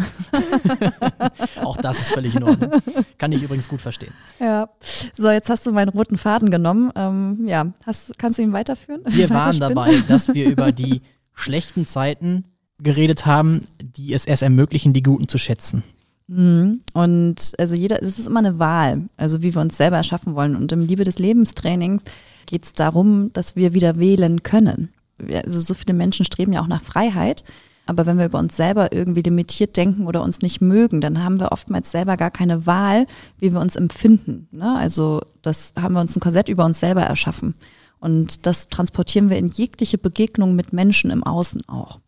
Auch 1.64 1.76
das 1.78 1.98
ist 1.98 2.10
völlig 2.10 2.36
in 2.36 2.44
Ordnung. 2.44 2.70
Kann 3.18 3.32
ich 3.32 3.42
übrigens 3.42 3.68
gut 3.68 3.80
verstehen. 3.80 4.12
Ja. 4.38 4.68
So, 5.16 5.30
jetzt 5.30 5.50
hast 5.50 5.66
du 5.66 5.72
meinen 5.72 5.88
roten 5.88 6.16
Faden 6.16 6.50
genommen. 6.50 6.92
Ähm, 6.94 7.48
ja, 7.48 7.72
hast, 7.84 8.16
kannst 8.18 8.38
du 8.38 8.42
ihn 8.42 8.52
weiterführen? 8.52 9.02
Wir 9.08 9.28
waren 9.30 9.58
dabei, 9.58 9.98
dass 10.06 10.32
wir 10.32 10.48
über 10.48 10.70
die 10.70 11.02
schlechten 11.34 11.86
Zeiten 11.86 12.44
geredet 12.78 13.26
haben, 13.26 13.62
die 13.80 14.12
es 14.12 14.26
erst 14.26 14.44
ermöglichen, 14.44 14.92
die 14.92 15.02
guten 15.02 15.26
zu 15.26 15.38
schätzen. 15.38 15.82
Mhm. 16.28 16.80
Und 16.92 17.52
also 17.58 17.74
jeder, 17.74 17.98
das 17.98 18.18
ist 18.18 18.26
immer 18.26 18.40
eine 18.40 18.58
Wahl, 18.58 19.02
also 19.16 19.42
wie 19.42 19.54
wir 19.54 19.62
uns 19.62 19.76
selber 19.76 19.96
erschaffen 19.96 20.34
wollen. 20.34 20.56
Und 20.56 20.72
im 20.72 20.80
Liebe 20.80 21.04
des 21.04 21.18
Lebenstrainings 21.18 22.02
geht 22.46 22.64
es 22.64 22.72
darum, 22.72 23.32
dass 23.32 23.56
wir 23.56 23.74
wieder 23.74 23.98
wählen 23.98 24.42
können. 24.42 24.90
Also 25.30 25.60
so 25.60 25.74
viele 25.74 25.94
Menschen 25.94 26.24
streben 26.24 26.52
ja 26.52 26.60
auch 26.62 26.66
nach 26.66 26.82
Freiheit. 26.82 27.44
Aber 27.88 28.04
wenn 28.04 28.18
wir 28.18 28.26
über 28.26 28.40
uns 28.40 28.56
selber 28.56 28.92
irgendwie 28.92 29.22
limitiert 29.22 29.76
denken 29.76 30.06
oder 30.06 30.22
uns 30.22 30.40
nicht 30.40 30.60
mögen, 30.60 31.00
dann 31.00 31.22
haben 31.22 31.38
wir 31.38 31.52
oftmals 31.52 31.92
selber 31.92 32.16
gar 32.16 32.32
keine 32.32 32.66
Wahl, 32.66 33.06
wie 33.38 33.52
wir 33.52 33.60
uns 33.60 33.76
empfinden. 33.76 34.48
Ne? 34.50 34.76
Also 34.76 35.20
das 35.42 35.72
haben 35.80 35.94
wir 35.94 36.00
uns 36.00 36.16
ein 36.16 36.20
Korsett 36.20 36.48
über 36.48 36.64
uns 36.64 36.80
selber 36.80 37.02
erschaffen. 37.02 37.54
Und 38.00 38.44
das 38.46 38.68
transportieren 38.68 39.30
wir 39.30 39.38
in 39.38 39.46
jegliche 39.46 39.98
Begegnung 39.98 40.56
mit 40.56 40.72
Menschen 40.72 41.10
im 41.10 41.22
Außen 41.22 41.68
auch. 41.68 42.00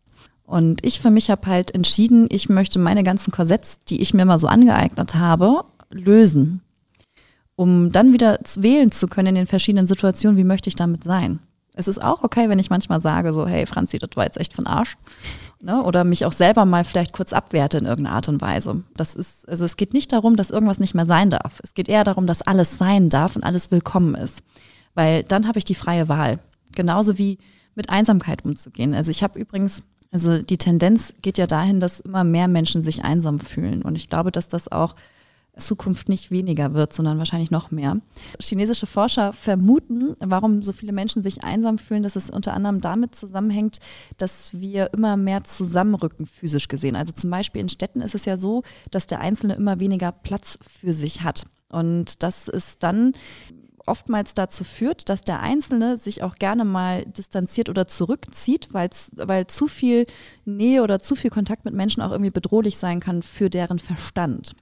Und 0.49 0.83
ich 0.83 0.99
für 0.99 1.11
mich 1.11 1.29
habe 1.29 1.45
halt 1.45 1.75
entschieden, 1.75 2.27
ich 2.31 2.49
möchte 2.49 2.79
meine 2.79 3.03
ganzen 3.03 3.31
Korsetts, 3.31 3.81
die 3.87 4.01
ich 4.01 4.15
mir 4.15 4.25
mal 4.25 4.39
so 4.39 4.47
angeeignet 4.47 5.13
habe, 5.13 5.63
lösen, 5.91 6.61
um 7.55 7.91
dann 7.91 8.13
wieder 8.13 8.39
wählen 8.55 8.91
zu 8.91 9.07
können 9.07 9.27
in 9.27 9.35
den 9.35 9.45
verschiedenen 9.45 9.85
Situationen, 9.85 10.37
wie 10.39 10.43
möchte 10.43 10.67
ich 10.67 10.75
damit 10.75 11.03
sein. 11.03 11.37
Es 11.75 11.87
ist 11.87 12.03
auch 12.03 12.23
okay, 12.23 12.49
wenn 12.49 12.57
ich 12.57 12.71
manchmal 12.71 12.99
sage, 12.99 13.31
so, 13.31 13.45
hey 13.45 13.67
Franzi, 13.67 13.99
das 13.99 14.09
war 14.15 14.23
jetzt 14.23 14.39
echt 14.39 14.55
von 14.55 14.65
Arsch. 14.65 14.97
Ne? 15.61 15.83
Oder 15.83 16.03
mich 16.03 16.25
auch 16.25 16.33
selber 16.33 16.65
mal 16.65 16.83
vielleicht 16.83 17.13
kurz 17.13 17.31
abwerte 17.31 17.77
in 17.77 17.85
irgendeiner 17.85 18.15
Art 18.15 18.27
und 18.27 18.41
Weise. 18.41 18.81
Das 18.95 19.15
ist, 19.15 19.47
also 19.47 19.65
es 19.65 19.77
geht 19.77 19.93
nicht 19.93 20.11
darum, 20.11 20.35
dass 20.35 20.49
irgendwas 20.49 20.79
nicht 20.79 20.95
mehr 20.95 21.05
sein 21.05 21.29
darf. 21.29 21.59
Es 21.63 21.75
geht 21.75 21.87
eher 21.87 22.03
darum, 22.03 22.25
dass 22.25 22.41
alles 22.41 22.79
sein 22.79 23.09
darf 23.09 23.35
und 23.35 23.43
alles 23.43 23.69
willkommen 23.69 24.15
ist. 24.15 24.39
Weil 24.95 25.21
dann 25.21 25.47
habe 25.47 25.59
ich 25.59 25.65
die 25.65 25.75
freie 25.75 26.09
Wahl. 26.09 26.39
Genauso 26.73 27.19
wie 27.19 27.37
mit 27.75 27.91
Einsamkeit 27.91 28.43
umzugehen. 28.43 28.95
Also 28.95 29.11
ich 29.11 29.21
habe 29.21 29.37
übrigens 29.37 29.83
also 30.11 30.41
die 30.41 30.57
Tendenz 30.57 31.13
geht 31.21 31.37
ja 31.37 31.47
dahin, 31.47 31.79
dass 31.79 31.99
immer 31.99 32.23
mehr 32.23 32.47
Menschen 32.47 32.81
sich 32.81 33.03
einsam 33.03 33.39
fühlen. 33.39 33.83
Und 33.83 33.95
ich 33.95 34.09
glaube, 34.09 34.31
dass 34.31 34.47
das 34.47 34.71
auch 34.71 34.95
Zukunft 35.59 36.09
nicht 36.09 36.31
weniger 36.31 36.73
wird, 36.73 36.93
sondern 36.93 37.17
wahrscheinlich 37.17 37.51
noch 37.51 37.69
mehr. 37.69 37.97
Chinesische 38.39 38.87
Forscher 38.87 39.33
vermuten, 39.33 40.15
warum 40.19 40.63
so 40.63 40.71
viele 40.71 40.93
Menschen 40.93 41.21
sich 41.21 41.43
einsam 41.43 41.77
fühlen, 41.77 42.03
dass 42.03 42.15
es 42.15 42.29
unter 42.29 42.53
anderem 42.53 42.81
damit 42.81 43.13
zusammenhängt, 43.13 43.79
dass 44.17 44.59
wir 44.59 44.93
immer 44.93 45.17
mehr 45.17 45.43
zusammenrücken, 45.43 46.25
physisch 46.25 46.67
gesehen. 46.67 46.95
Also 46.95 47.11
zum 47.11 47.29
Beispiel 47.29 47.61
in 47.61 47.69
Städten 47.69 48.01
ist 48.01 48.15
es 48.15 48.25
ja 48.25 48.37
so, 48.37 48.63
dass 48.89 49.07
der 49.07 49.19
Einzelne 49.19 49.55
immer 49.55 49.79
weniger 49.79 50.11
Platz 50.11 50.57
für 50.61 50.93
sich 50.93 51.23
hat. 51.23 51.45
Und 51.69 52.23
das 52.23 52.47
ist 52.47 52.83
dann 52.83 53.13
oftmals 53.89 54.33
dazu 54.33 54.63
führt, 54.63 55.09
dass 55.09 55.23
der 55.23 55.41
Einzelne 55.41 55.97
sich 55.97 56.23
auch 56.23 56.35
gerne 56.35 56.63
mal 56.63 57.05
distanziert 57.05 57.69
oder 57.69 57.87
zurückzieht, 57.87 58.69
weil 58.73 59.47
zu 59.47 59.67
viel 59.67 60.05
Nähe 60.45 60.83
oder 60.83 60.99
zu 60.99 61.15
viel 61.15 61.31
Kontakt 61.31 61.65
mit 61.65 61.73
Menschen 61.73 62.01
auch 62.01 62.11
irgendwie 62.11 62.31
bedrohlich 62.31 62.77
sein 62.77 62.99
kann 62.99 63.21
für 63.21 63.49
deren 63.49 63.79
Verstand. 63.79 64.55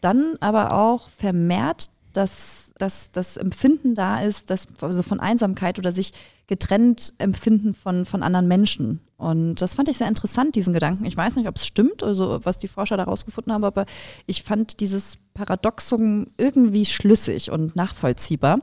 Dann 0.00 0.36
aber 0.40 0.72
auch 0.72 1.08
vermehrt, 1.08 1.88
dass 2.16 2.64
dass 2.78 3.12
das 3.12 3.36
Empfinden 3.36 3.94
da 3.94 4.20
ist, 4.20 4.50
dass, 4.50 4.66
also 4.80 5.02
von 5.02 5.20
Einsamkeit 5.20 5.78
oder 5.78 5.92
sich 5.92 6.12
getrennt 6.46 7.14
empfinden 7.18 7.72
von, 7.72 8.04
von 8.04 8.22
anderen 8.22 8.48
Menschen. 8.48 9.00
Und 9.16 9.56
das 9.62 9.74
fand 9.74 9.88
ich 9.88 9.96
sehr 9.96 10.08
interessant, 10.08 10.56
diesen 10.56 10.74
Gedanken. 10.74 11.04
Ich 11.04 11.16
weiß 11.16 11.36
nicht, 11.36 11.48
ob 11.48 11.56
es 11.56 11.66
stimmt, 11.66 12.02
also 12.02 12.40
was 12.42 12.58
die 12.58 12.68
Forscher 12.68 12.96
da 12.96 13.04
rausgefunden 13.04 13.52
haben, 13.52 13.64
aber 13.64 13.86
ich 14.26 14.42
fand 14.42 14.80
dieses 14.80 15.18
Paradoxum 15.34 16.26
irgendwie 16.36 16.84
schlüssig 16.84 17.50
und 17.50 17.76
nachvollziehbar 17.76 18.60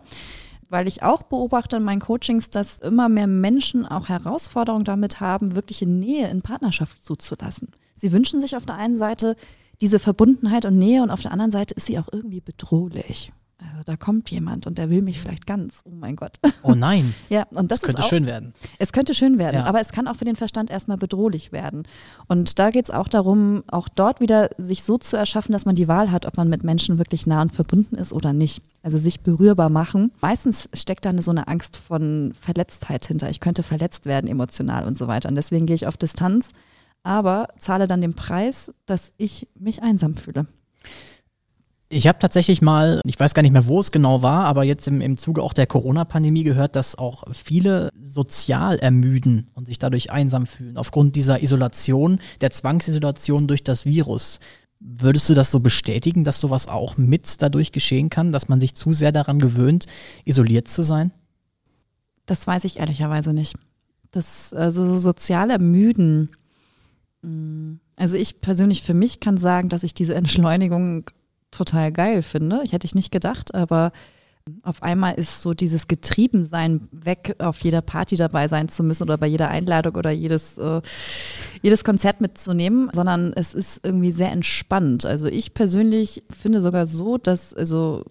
weil 0.69 0.87
ich 0.87 1.03
auch 1.03 1.23
beobachte 1.23 1.75
in 1.75 1.83
meinen 1.83 1.99
Coachings, 1.99 2.49
dass 2.49 2.77
immer 2.77 3.09
mehr 3.09 3.27
Menschen 3.27 3.85
auch 3.85 4.07
Herausforderungen 4.07 4.85
damit 4.85 5.19
haben, 5.19 5.53
wirkliche 5.53 5.85
Nähe 5.85 6.29
in 6.29 6.41
Partnerschaft 6.43 7.03
zuzulassen. 7.03 7.71
Sie 7.93 8.13
wünschen 8.13 8.39
sich 8.39 8.55
auf 8.55 8.65
der 8.65 8.75
einen 8.75 8.95
Seite 8.95 9.35
diese 9.81 9.99
Verbundenheit 9.99 10.63
und 10.63 10.77
Nähe 10.77 11.03
und 11.03 11.11
auf 11.11 11.23
der 11.23 11.33
anderen 11.33 11.51
Seite 11.51 11.73
ist 11.73 11.87
sie 11.87 11.99
auch 11.99 12.07
irgendwie 12.09 12.39
bedrohlich. 12.39 13.33
Also 13.61 13.83
da 13.85 13.95
kommt 13.95 14.31
jemand 14.31 14.65
und 14.65 14.77
der 14.77 14.89
will 14.89 15.01
mich 15.01 15.19
vielleicht 15.19 15.45
ganz. 15.45 15.81
Oh 15.85 15.91
mein 15.93 16.15
Gott. 16.15 16.37
Oh 16.63 16.73
nein. 16.73 17.13
ja, 17.29 17.43
und 17.51 17.69
das, 17.69 17.79
das 17.79 17.87
könnte 17.87 18.01
auch, 18.03 18.07
schön 18.09 18.25
werden. 18.25 18.53
Es 18.79 18.91
könnte 18.91 19.13
schön 19.13 19.37
werden, 19.37 19.57
Ja. 19.57 19.65
aber 19.65 19.79
es 19.79 19.91
kann 19.91 20.07
auch 20.07 20.15
für 20.15 20.25
den 20.25 20.35
Verstand 20.35 20.69
erstmal 20.71 20.97
bedrohlich 20.97 21.51
werden. 21.51 21.83
Und 22.27 22.57
da 22.57 22.71
geht 22.71 22.85
es 22.85 22.91
auch 22.91 23.07
darum, 23.07 23.63
auch 23.67 23.87
dort 23.87 24.19
wieder 24.19 24.49
sich 24.57 24.83
so 24.83 24.97
zu 24.97 25.15
erschaffen, 25.15 25.51
dass 25.53 25.65
man 25.65 25.75
die 25.75 25.87
Wahl 25.87 26.11
hat, 26.11 26.25
ob 26.25 26.37
man 26.37 26.49
mit 26.49 26.63
Menschen 26.63 26.97
wirklich 26.97 27.27
nah 27.27 27.41
und 27.43 27.51
verbunden 27.53 27.95
ist 27.95 28.13
oder 28.13 28.33
nicht. 28.33 28.61
Also 28.83 28.97
sich 28.97 29.21
berührbar 29.21 29.69
machen. 29.69 30.11
Meistens 30.21 30.67
steckt 30.73 31.05
da 31.05 31.11
eine, 31.11 31.21
so 31.21 31.31
eine 31.31 31.47
Angst 31.47 31.77
von 31.77 32.33
Verletztheit 32.39 33.05
hinter. 33.05 33.29
Ich 33.29 33.39
könnte 33.39 33.61
verletzt 33.63 34.05
werden 34.05 34.27
emotional 34.27 34.85
und 34.85 34.97
so 34.97 35.07
weiter. 35.07 35.29
Und 35.29 35.35
deswegen 35.35 35.67
gehe 35.67 35.75
ich 35.75 35.85
auf 35.85 35.97
Distanz, 35.97 36.49
aber 37.03 37.49
zahle 37.57 37.87
dann 37.87 38.01
den 38.01 38.13
Preis, 38.15 38.71
dass 38.85 39.13
ich 39.17 39.47
mich 39.59 39.81
einsam 39.83 40.15
fühle. 40.17 40.47
Ich 41.93 42.07
habe 42.07 42.19
tatsächlich 42.19 42.61
mal, 42.61 43.01
ich 43.05 43.19
weiß 43.19 43.33
gar 43.33 43.41
nicht 43.41 43.51
mehr, 43.51 43.67
wo 43.67 43.81
es 43.81 43.91
genau 43.91 44.21
war, 44.21 44.45
aber 44.45 44.63
jetzt 44.63 44.87
im, 44.87 45.01
im 45.01 45.17
Zuge 45.17 45.43
auch 45.43 45.51
der 45.51 45.67
Corona-Pandemie 45.67 46.45
gehört, 46.45 46.77
dass 46.77 46.97
auch 46.97 47.25
viele 47.33 47.89
sozial 48.01 48.79
ermüden 48.79 49.47
und 49.55 49.65
sich 49.67 49.77
dadurch 49.77 50.09
einsam 50.09 50.45
fühlen, 50.45 50.77
aufgrund 50.77 51.17
dieser 51.17 51.43
Isolation, 51.43 52.19
der 52.39 52.49
Zwangsisolation 52.49 53.45
durch 53.47 53.65
das 53.65 53.85
Virus. 53.85 54.39
Würdest 54.79 55.27
du 55.27 55.33
das 55.33 55.51
so 55.51 55.59
bestätigen, 55.59 56.23
dass 56.23 56.39
sowas 56.39 56.69
auch 56.69 56.95
mit 56.95 57.41
dadurch 57.41 57.73
geschehen 57.73 58.09
kann, 58.09 58.31
dass 58.31 58.47
man 58.47 58.61
sich 58.61 58.73
zu 58.73 58.93
sehr 58.93 59.11
daran 59.11 59.39
gewöhnt, 59.39 59.85
isoliert 60.23 60.69
zu 60.69 60.83
sein? 60.83 61.11
Das 62.25 62.47
weiß 62.47 62.63
ich 62.63 62.79
ehrlicherweise 62.79 63.33
nicht. 63.33 63.57
Das 64.11 64.53
also 64.53 64.97
soziale 64.97 65.53
Ermüden. 65.53 66.29
mm, 67.21 67.73
Also 67.97 68.15
ich 68.15 68.39
persönlich 68.39 68.81
für 68.81 68.93
mich 68.93 69.19
kann 69.19 69.35
sagen, 69.35 69.67
dass 69.67 69.83
ich 69.83 69.93
diese 69.93 70.15
Entschleunigung 70.15 71.11
total 71.51 71.91
geil 71.91 72.21
finde. 72.23 72.61
Ich 72.63 72.71
hätte 72.73 72.85
ich 72.85 72.95
nicht 72.95 73.11
gedacht, 73.11 73.53
aber 73.53 73.91
auf 74.63 74.81
einmal 74.81 75.13
ist 75.15 75.41
so 75.41 75.53
dieses 75.53 75.87
Getriebensein 75.87 76.87
weg, 76.91 77.35
auf 77.37 77.59
jeder 77.61 77.81
Party 77.81 78.15
dabei 78.15 78.47
sein 78.47 78.69
zu 78.69 78.83
müssen 78.83 79.03
oder 79.03 79.17
bei 79.17 79.27
jeder 79.27 79.49
Einladung 79.49 79.95
oder 79.95 80.09
jedes, 80.09 80.57
äh, 80.57 80.81
jedes 81.61 81.83
Konzert 81.83 82.21
mitzunehmen, 82.21 82.89
sondern 82.91 83.33
es 83.33 83.53
ist 83.53 83.81
irgendwie 83.83 84.11
sehr 84.11 84.31
entspannt. 84.31 85.05
Also 85.05 85.27
ich 85.27 85.53
persönlich 85.53 86.23
finde 86.31 86.59
sogar 86.61 86.87
so, 86.87 87.17
dass, 87.19 87.53
also 87.53 88.03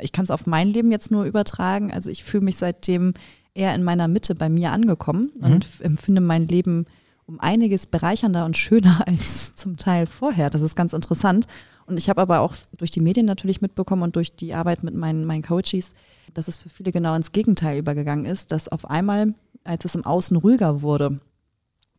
ich 0.00 0.10
kann 0.10 0.24
es 0.24 0.32
auf 0.32 0.46
mein 0.46 0.68
Leben 0.70 0.90
jetzt 0.90 1.12
nur 1.12 1.24
übertragen. 1.24 1.92
Also 1.92 2.10
ich 2.10 2.24
fühle 2.24 2.44
mich 2.44 2.56
seitdem 2.56 3.14
eher 3.54 3.74
in 3.76 3.84
meiner 3.84 4.08
Mitte 4.08 4.34
bei 4.34 4.48
mir 4.48 4.72
angekommen 4.72 5.30
und 5.40 5.64
f- 5.64 5.80
empfinde 5.80 6.20
mein 6.20 6.48
Leben 6.48 6.86
um 7.26 7.38
einiges 7.38 7.86
bereichernder 7.86 8.44
und 8.44 8.56
schöner 8.56 9.02
als 9.06 9.54
zum 9.54 9.76
Teil 9.76 10.06
vorher. 10.06 10.50
Das 10.50 10.62
ist 10.62 10.74
ganz 10.74 10.92
interessant. 10.92 11.46
Und 11.86 11.98
ich 11.98 12.08
habe 12.08 12.20
aber 12.20 12.40
auch 12.40 12.54
durch 12.76 12.90
die 12.90 13.00
Medien 13.00 13.26
natürlich 13.26 13.60
mitbekommen 13.60 14.02
und 14.02 14.16
durch 14.16 14.34
die 14.34 14.54
Arbeit 14.54 14.82
mit 14.82 14.94
meinen, 14.94 15.24
meinen 15.24 15.42
Coaches, 15.42 15.92
dass 16.32 16.48
es 16.48 16.56
für 16.56 16.68
viele 16.68 16.92
genau 16.92 17.14
ins 17.14 17.32
Gegenteil 17.32 17.78
übergegangen 17.78 18.24
ist, 18.24 18.52
dass 18.52 18.68
auf 18.68 18.88
einmal, 18.88 19.34
als 19.64 19.84
es 19.84 19.94
im 19.94 20.04
Außen 20.04 20.36
ruhiger 20.36 20.82
wurde, 20.82 21.20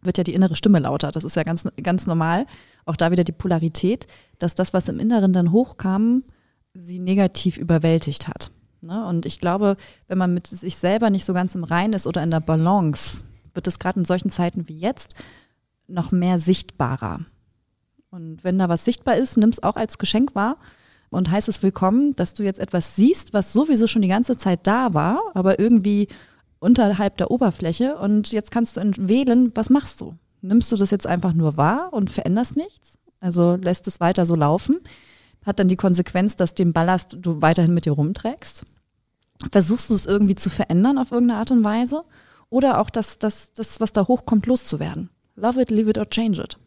wird 0.01 0.17
ja 0.17 0.23
die 0.23 0.33
innere 0.33 0.55
Stimme 0.55 0.79
lauter. 0.79 1.11
Das 1.11 1.23
ist 1.23 1.35
ja 1.35 1.43
ganz, 1.43 1.67
ganz 1.81 2.07
normal. 2.07 2.45
Auch 2.85 2.95
da 2.95 3.11
wieder 3.11 3.23
die 3.23 3.31
Polarität, 3.31 4.07
dass 4.39 4.55
das, 4.55 4.73
was 4.73 4.87
im 4.87 4.99
Inneren 4.99 5.33
dann 5.33 5.51
hochkam, 5.51 6.23
sie 6.73 6.99
negativ 6.99 7.57
überwältigt 7.57 8.27
hat. 8.27 8.51
Ne? 8.81 9.05
Und 9.05 9.25
ich 9.25 9.39
glaube, 9.39 9.77
wenn 10.07 10.17
man 10.17 10.33
mit 10.33 10.47
sich 10.47 10.75
selber 10.75 11.09
nicht 11.09 11.25
so 11.25 11.33
ganz 11.33 11.55
im 11.55 11.63
Rein 11.63 11.93
ist 11.93 12.07
oder 12.07 12.23
in 12.23 12.31
der 12.31 12.39
Balance, 12.39 13.23
wird 13.53 13.67
es 13.67 13.79
gerade 13.79 13.99
in 13.99 14.05
solchen 14.05 14.29
Zeiten 14.29 14.67
wie 14.67 14.77
jetzt 14.77 15.15
noch 15.87 16.11
mehr 16.11 16.39
sichtbarer. 16.39 17.21
Und 18.15 18.45
wenn 18.45 18.57
da 18.57 18.69
was 18.69 18.85
sichtbar 18.85 19.17
ist, 19.17 19.35
nimm 19.35 19.49
es 19.49 19.61
auch 19.61 19.75
als 19.75 19.97
Geschenk 19.97 20.35
wahr 20.35 20.55
und 21.09 21.29
heißt 21.29 21.49
es 21.49 21.61
willkommen, 21.61 22.15
dass 22.15 22.33
du 22.33 22.43
jetzt 22.43 22.61
etwas 22.61 22.95
siehst, 22.95 23.33
was 23.33 23.51
sowieso 23.51 23.87
schon 23.87 24.01
die 24.01 24.07
ganze 24.07 24.37
Zeit 24.37 24.61
da 24.63 24.93
war, 24.93 25.19
aber 25.33 25.59
irgendwie 25.59 26.07
unterhalb 26.59 27.17
der 27.17 27.29
Oberfläche. 27.29 27.97
Und 27.97 28.31
jetzt 28.31 28.51
kannst 28.51 28.77
du 28.77 28.81
wählen, 29.09 29.51
was 29.53 29.69
machst 29.69 29.99
du? 29.99 30.15
Nimmst 30.41 30.71
du 30.71 30.77
das 30.77 30.91
jetzt 30.91 31.05
einfach 31.05 31.33
nur 31.33 31.57
wahr 31.57 31.89
und 31.91 32.09
veränderst 32.09 32.55
nichts? 32.55 32.97
Also 33.19 33.57
lässt 33.57 33.85
es 33.85 33.99
weiter 33.99 34.25
so 34.25 34.35
laufen? 34.35 34.79
Hat 35.45 35.59
dann 35.59 35.67
die 35.67 35.75
Konsequenz, 35.75 36.37
dass 36.37 36.55
den 36.55 36.71
Ballast 36.71 37.17
du 37.19 37.41
weiterhin 37.41 37.73
mit 37.73 37.83
dir 37.83 37.91
rumträgst? 37.91 38.65
Versuchst 39.51 39.89
du 39.89 39.93
es 39.93 40.05
irgendwie 40.05 40.35
zu 40.35 40.49
verändern 40.49 40.99
auf 40.99 41.11
irgendeine 41.11 41.41
Art 41.41 41.51
und 41.51 41.65
Weise? 41.65 42.05
Oder 42.49 42.79
auch 42.79 42.89
das, 42.89 43.19
das, 43.19 43.51
das 43.51 43.81
was 43.81 43.91
da 43.91 44.07
hochkommt, 44.07 44.45
loszuwerden? 44.45 45.09
Love 45.35 45.61
it, 45.61 45.69
leave 45.69 45.89
it 45.89 45.97
or 45.97 46.09
change 46.09 46.41
it. 46.41 46.57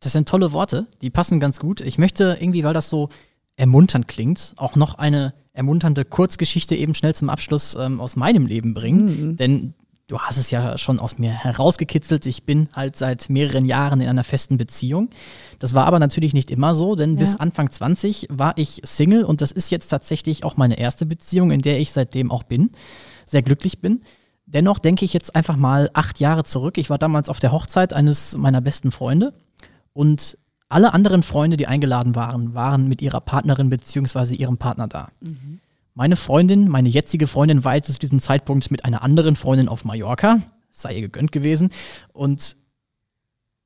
Das 0.00 0.12
sind 0.12 0.28
tolle 0.28 0.52
Worte, 0.52 0.86
die 1.02 1.10
passen 1.10 1.40
ganz 1.40 1.58
gut. 1.58 1.80
Ich 1.80 1.98
möchte 1.98 2.36
irgendwie, 2.40 2.62
weil 2.64 2.74
das 2.74 2.88
so 2.88 3.08
ermunternd 3.56 4.06
klingt, 4.06 4.54
auch 4.56 4.76
noch 4.76 4.94
eine 4.94 5.34
ermunternde 5.52 6.04
Kurzgeschichte 6.04 6.76
eben 6.76 6.94
schnell 6.94 7.14
zum 7.16 7.30
Abschluss 7.30 7.74
ähm, 7.74 8.00
aus 8.00 8.14
meinem 8.14 8.46
Leben 8.46 8.74
bringen. 8.74 9.36
Denn 9.36 9.74
du 10.06 10.20
hast 10.20 10.36
es 10.36 10.52
ja 10.52 10.78
schon 10.78 11.00
aus 11.00 11.18
mir 11.18 11.32
herausgekitzelt. 11.32 12.26
Ich 12.26 12.44
bin 12.44 12.68
halt 12.74 12.94
seit 12.94 13.28
mehreren 13.28 13.64
Jahren 13.64 14.00
in 14.00 14.08
einer 14.08 14.22
festen 14.22 14.56
Beziehung. 14.56 15.10
Das 15.58 15.74
war 15.74 15.86
aber 15.86 15.98
natürlich 15.98 16.32
nicht 16.32 16.52
immer 16.52 16.76
so, 16.76 16.94
denn 16.94 17.16
bis 17.16 17.32
Ja. 17.32 17.40
Anfang 17.40 17.68
20 17.68 18.28
war 18.30 18.56
ich 18.56 18.80
Single 18.84 19.24
und 19.24 19.40
das 19.40 19.50
ist 19.50 19.70
jetzt 19.70 19.88
tatsächlich 19.88 20.44
auch 20.44 20.56
meine 20.56 20.78
erste 20.78 21.04
Beziehung, 21.06 21.50
in 21.50 21.60
der 21.60 21.80
ich 21.80 21.90
seitdem 21.90 22.30
auch 22.30 22.44
bin, 22.44 22.70
sehr 23.26 23.42
glücklich 23.42 23.80
bin. 23.80 24.00
Dennoch 24.46 24.78
denke 24.78 25.04
ich 25.04 25.12
jetzt 25.12 25.34
einfach 25.34 25.56
mal 25.56 25.90
acht 25.92 26.20
Jahre 26.20 26.44
zurück. 26.44 26.78
Ich 26.78 26.88
war 26.88 26.98
damals 26.98 27.28
auf 27.28 27.40
der 27.40 27.50
Hochzeit 27.50 27.92
eines 27.92 28.36
meiner 28.36 28.60
besten 28.60 28.92
Freunde 28.92 29.34
und 29.98 30.38
alle 30.68 30.94
anderen 30.94 31.24
Freunde, 31.24 31.56
die 31.56 31.66
eingeladen 31.66 32.14
waren, 32.14 32.54
waren 32.54 32.86
mit 32.86 33.02
ihrer 33.02 33.20
Partnerin 33.20 33.68
bzw. 33.68 34.36
ihrem 34.36 34.56
Partner 34.56 34.86
da. 34.86 35.10
Meine 35.94 36.14
Freundin, 36.14 36.68
meine 36.68 36.88
jetzige 36.88 37.26
Freundin, 37.26 37.64
war 37.64 37.74
jetzt 37.74 37.92
zu 37.92 37.98
diesem 37.98 38.20
Zeitpunkt 38.20 38.70
mit 38.70 38.84
einer 38.84 39.02
anderen 39.02 39.34
Freundin 39.34 39.68
auf 39.68 39.84
Mallorca. 39.84 40.40
Sei 40.70 40.94
ihr 40.94 41.00
gegönnt 41.00 41.32
gewesen. 41.32 41.70
Und 42.12 42.56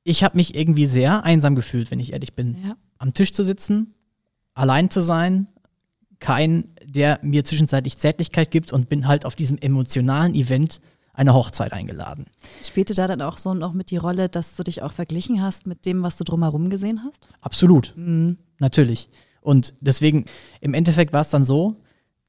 ich 0.03 0.23
habe 0.23 0.37
mich 0.37 0.55
irgendwie 0.55 0.87
sehr 0.87 1.23
einsam 1.23 1.53
gefühlt, 1.53 1.91
wenn 1.91 1.99
ich 1.99 2.13
ehrlich 2.13 2.33
bin. 2.33 2.57
Ja. 2.63 2.77
Am 2.97 3.13
Tisch 3.13 3.31
zu 3.31 3.43
sitzen, 3.43 3.93
allein 4.55 4.89
zu 4.89 5.01
sein, 5.01 5.45
kein, 6.17 6.73
der 6.83 7.19
mir 7.21 7.43
zwischenzeitlich 7.43 7.99
Zärtlichkeit 7.99 8.49
gibt 8.49 8.73
und 8.73 8.89
bin 8.89 9.07
halt 9.07 9.25
auf 9.25 9.35
diesem 9.35 9.59
emotionalen 9.59 10.33
Event 10.33 10.81
einer 11.13 11.33
Hochzeit 11.33 11.73
eingeladen. 11.73 12.25
Spielte 12.63 12.93
da 12.93 13.07
dann 13.07 13.21
auch 13.21 13.37
so 13.37 13.53
noch 13.53 13.73
mit 13.73 13.91
die 13.91 13.97
Rolle, 13.97 14.29
dass 14.29 14.55
du 14.55 14.63
dich 14.63 14.81
auch 14.81 14.91
verglichen 14.91 15.41
hast 15.41 15.67
mit 15.67 15.85
dem, 15.85 16.01
was 16.01 16.17
du 16.17 16.23
drumherum 16.23 16.69
gesehen 16.69 17.01
hast? 17.05 17.27
Absolut. 17.41 17.93
Mhm. 17.95 18.37
Natürlich. 18.59 19.09
Und 19.41 19.73
deswegen, 19.79 20.25
im 20.61 20.73
Endeffekt 20.73 21.13
war 21.13 21.21
es 21.21 21.29
dann 21.29 21.43
so, 21.43 21.75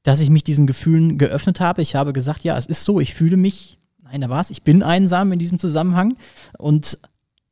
dass 0.03 0.19
ich 0.19 0.29
mich 0.29 0.43
diesen 0.43 0.67
Gefühlen 0.67 1.17
geöffnet 1.17 1.59
habe. 1.59 1.81
Ich 1.81 1.95
habe 1.95 2.13
gesagt, 2.13 2.43
ja, 2.43 2.57
es 2.57 2.67
ist 2.67 2.83
so, 2.83 2.99
ich 2.99 3.15
fühle 3.15 3.37
mich, 3.37 3.79
nein, 4.03 4.21
da 4.21 4.29
war 4.29 4.39
es, 4.39 4.51
ich 4.51 4.61
bin 4.61 4.83
einsam 4.83 5.31
in 5.31 5.39
diesem 5.39 5.57
Zusammenhang. 5.57 6.15
Und 6.59 6.99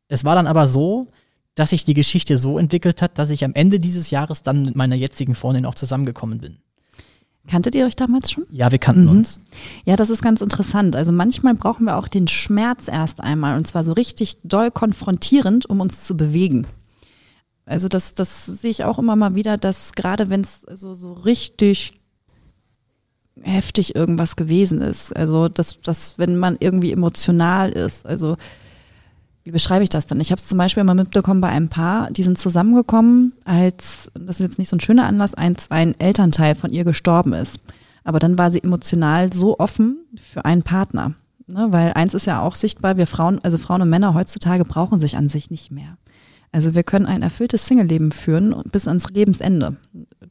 es 0.08 0.24
war 0.24 0.36
dann 0.36 0.46
aber 0.46 0.68
so, 0.68 1.08
dass 1.56 1.72
sich 1.72 1.86
die 1.86 1.96
Geschichte 1.96 2.38
so 2.38 2.60
entwickelt 2.60 3.02
hat, 3.02 3.18
dass 3.18 3.32
ich 3.32 3.44
am 3.44 3.54
Ende 3.54 3.80
dieses 3.80 4.12
Jahres 4.12 4.44
dann 4.44 4.64
mit 4.64 4.76
meiner 4.76 4.96
jetzigen 4.96 5.34
Freundin 5.34 5.66
auch 5.66 5.76
zusammengekommen 5.76 6.40
bin. 6.40 6.60
Kanntet 7.48 7.76
ihr 7.76 7.86
euch 7.86 7.96
damals 7.96 8.32
schon? 8.32 8.46
Ja, 8.52 8.72
wir 8.72 8.80
kannten 8.80 9.04
Mhm. 9.04 9.10
uns. 9.10 9.42
Ja, 9.86 9.96
das 9.98 10.10
ist 10.10 10.22
ganz 10.22 10.40
interessant. 10.42 10.96
Also 10.96 11.12
manchmal 11.12 11.54
brauchen 11.56 11.86
wir 11.86 11.98
auch 11.98 12.08
den 12.08 12.28
Schmerz 12.30 12.88
erst 12.88 13.20
einmal 13.22 13.58
und 13.58 13.68
zwar 13.68 13.84
so 13.84 13.92
richtig 13.92 14.38
doll 14.44 14.72
konfrontierend, 14.72 15.66
um 15.70 15.82
uns 15.82 16.04
zu 16.06 16.16
bewegen. 16.16 16.66
Also 17.66 17.88
das, 17.90 18.14
das 18.14 18.46
sehe 18.46 18.72
ich 18.72 18.84
auch 18.86 18.98
immer 19.00 19.16
mal 19.16 19.36
wieder, 19.36 19.58
dass 19.58 19.92
gerade 19.94 20.30
wenn 20.30 20.42
es 20.42 20.62
so, 20.74 20.94
so 20.94 21.14
richtig 21.14 21.94
heftig 23.42 23.96
irgendwas 23.96 24.36
gewesen 24.36 24.80
ist, 24.82 25.14
also 25.16 25.50
dass, 25.50 25.82
dass 25.82 26.20
wenn 26.20 26.38
man 26.38 26.56
irgendwie 26.60 26.92
emotional 26.92 27.72
ist, 27.72 28.06
also 28.06 28.38
wie 29.44 29.52
beschreibe 29.52 29.84
ich 29.84 29.90
das 29.90 30.08
denn? 30.08 30.20
Ich 30.20 30.32
habe 30.32 30.40
es 30.40 30.48
zum 30.48 30.58
Beispiel 30.58 30.84
mal 30.84 30.96
mitbekommen 30.96 31.42
bei 31.42 31.50
einem 31.50 31.70
Paar, 31.70 32.10
die 32.12 32.24
sind 32.24 32.38
zusammengekommen, 32.38 33.34
als, 33.44 34.10
das 34.14 34.40
ist 34.40 34.46
jetzt 34.46 34.60
nicht 34.60 34.70
so 34.70 34.78
ein 34.78 34.82
schöner 34.82 35.06
Anlass, 35.06 35.34
als 35.34 35.70
ein 35.70 36.00
Elternteil 36.00 36.56
von 36.56 36.72
ihr 36.72 36.86
gestorben 36.86 37.34
ist. 37.34 37.60
Aber 38.06 38.20
dann 38.20 38.38
war 38.38 38.52
sie 38.52 38.64
emotional 38.64 39.32
so 39.34 39.60
offen 39.60 39.98
für 40.18 40.46
einen 40.46 40.64
Partner. 40.64 41.14
Ne? 41.48 41.68
Weil 41.72 41.94
eins 41.94 42.14
ist 42.14 42.26
ja 42.26 42.42
auch 42.42 42.56
sichtbar, 42.56 42.98
wir 42.98 43.08
Frauen, 43.08 43.40
also 43.44 43.58
Frauen 43.58 43.82
und 43.82 43.90
Männer 43.90 44.14
heutzutage 44.14 44.64
brauchen 44.64 45.00
sich 45.00 45.18
an 45.18 45.28
sich 45.28 45.52
nicht 45.52 45.72
mehr. 45.72 45.98
Also 46.54 46.76
wir 46.76 46.84
können 46.84 47.06
ein 47.06 47.24
erfülltes 47.24 47.66
Single-Leben 47.66 48.12
führen 48.12 48.62
bis 48.72 48.88
ans 48.88 49.10
Lebensende. 49.10 49.76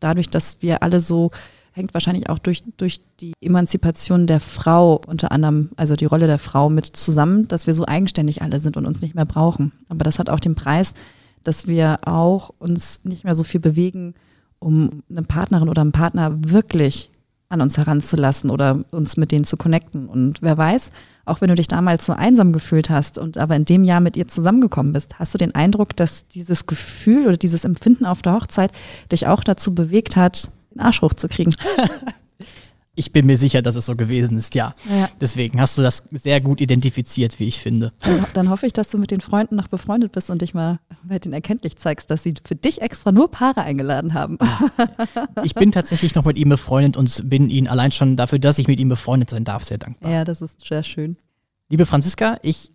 Dadurch, 0.01 0.31
dass 0.31 0.59
wir 0.61 0.83
alle 0.83 1.01
so 1.01 1.33
hängt 1.73 1.95
wahrscheinlich 1.95 2.29
auch 2.29 2.39
durch, 2.39 2.63
durch 2.77 3.01
die 3.21 3.33
Emanzipation 3.41 4.27
der 4.27 4.41
Frau 4.41 5.01
unter 5.07 5.33
anderem, 5.33 5.71
also 5.77 5.97
die 5.97 6.05
Rolle 6.05 6.27
der 6.27 6.39
Frau 6.39 6.69
mit 6.69 6.87
zusammen, 6.87 7.49
dass 7.49 7.67
wir 7.67 7.75
so 7.75 7.87
eigenständig 7.87 8.43
alle 8.43 8.61
sind 8.61 8.77
und 8.77 8.87
uns 8.87 9.01
nicht 9.01 9.15
mehr 9.15 9.25
brauchen. 9.25 9.73
Aber 9.89 10.05
das 10.05 10.19
hat 10.19 10.29
auch 10.29 10.41
den 10.41 10.55
Preis, 10.55 10.95
dass 11.43 11.67
wir 11.67 12.01
auch 12.07 12.51
uns 12.59 13.01
nicht 13.05 13.25
mehr 13.25 13.35
so 13.35 13.45
viel 13.45 13.61
bewegen, 13.61 14.15
um 14.59 15.03
eine 15.11 15.23
Partnerin 15.23 15.69
oder 15.69 15.81
einen 15.81 15.93
Partner 15.93 16.33
wirklich 16.39 17.11
an 17.49 17.61
uns 17.61 17.77
heranzulassen 17.77 18.51
oder 18.51 18.85
uns 18.93 19.17
mit 19.17 19.31
denen 19.31 19.45
zu 19.45 19.57
connecten. 19.57 20.09
Und 20.09 20.41
wer 20.41 20.57
weiß, 20.57 20.91
auch 21.27 21.41
wenn 21.41 21.49
du 21.49 21.55
dich 21.55 21.69
damals 21.69 22.07
so 22.07 22.13
einsam 22.13 22.53
gefühlt 22.53 22.89
hast 22.89 23.19
und 23.19 23.37
aber 23.37 23.57
in 23.57 23.67
dem 23.67 23.85
Jahr 23.85 24.01
mit 24.01 24.17
ihr 24.17 24.27
zusammengekommen 24.27 24.93
bist, 24.93 25.19
hast 25.19 25.35
du 25.35 25.39
den 25.39 25.55
Eindruck, 25.55 25.95
dass 25.95 26.27
dieses 26.29 26.67
Gefühl 26.67 27.27
oder 27.27 27.37
dieses 27.37 27.65
Empfinden 27.65 28.07
auf 28.07 28.23
der 28.23 28.35
Hochzeit 28.35 28.73
dich 29.11 29.27
auch 29.27 29.45
dazu 29.45 29.75
bewegt 29.75 30.17
hat, 30.17 30.51
den 30.75 30.81
Arsch 30.81 31.03
hochzukriegen. 31.03 31.55
Ich 32.95 33.11
bin 33.11 33.25
mir 33.25 33.39
sicher, 33.39 33.63
dass 33.63 33.75
es 33.75 33.87
so 33.87 33.97
gewesen 33.97 34.37
ist, 34.37 34.55
ja. 34.55 34.75
ja. 34.91 35.09
Deswegen 35.19 35.59
hast 35.63 35.79
du 35.79 35.83
das 35.83 36.05
sehr 36.11 36.43
gut 36.43 36.61
identifiziert, 36.61 37.41
wie 37.41 37.49
ich 37.49 37.59
finde. 37.59 37.95
Dann, 38.01 38.27
dann, 38.35 38.51
hoffe 38.51 38.67
ich, 38.67 38.75
dass 38.75 38.91
du 38.91 38.99
mit 38.99 39.11
den 39.11 39.23
Freunden 39.23 39.57
noch 39.57 39.69
befreundet 39.69 40.13
bist 40.13 40.29
und 40.29 40.43
dich 40.43 40.53
mal 40.53 40.79
bei 41.03 41.19
denen 41.19 41.33
erkenntlich 41.33 41.77
zeigst, 41.77 42.11
dass 42.11 42.23
sie 42.23 42.35
für 42.45 42.55
dich 42.55 42.83
extra 42.83 43.11
nur 43.11 43.31
Paare 43.31 43.63
eingeladen 43.63 44.13
haben. 44.13 44.37
Ich 45.43 45.55
bin 45.55 45.73
tatsächlich 45.73 46.15
noch 46.15 46.27
mit 46.27 46.37
ihm 46.37 46.51
befreundet 46.51 46.99
und 46.99 47.31
bin 47.31 47.49
ihm 47.49 47.67
allein 47.67 47.93
schon 47.93 48.17
dafür, 48.17 48.39
dass 48.39 48.59
ich 48.59 48.69
mit 48.69 48.79
ihm 48.79 48.91
befreundet 48.91 49.31
sein 49.31 49.45
darf, 49.45 49.65
sehr 49.65 49.79
dankbar. 49.79 50.11
Ja, 50.11 50.25
das 50.25 50.43
ist 50.43 50.63
sehr 50.63 50.83
schön. 50.83 51.17
Liebe 51.71 51.87
Franziska, 51.87 52.39
ich 52.43 52.72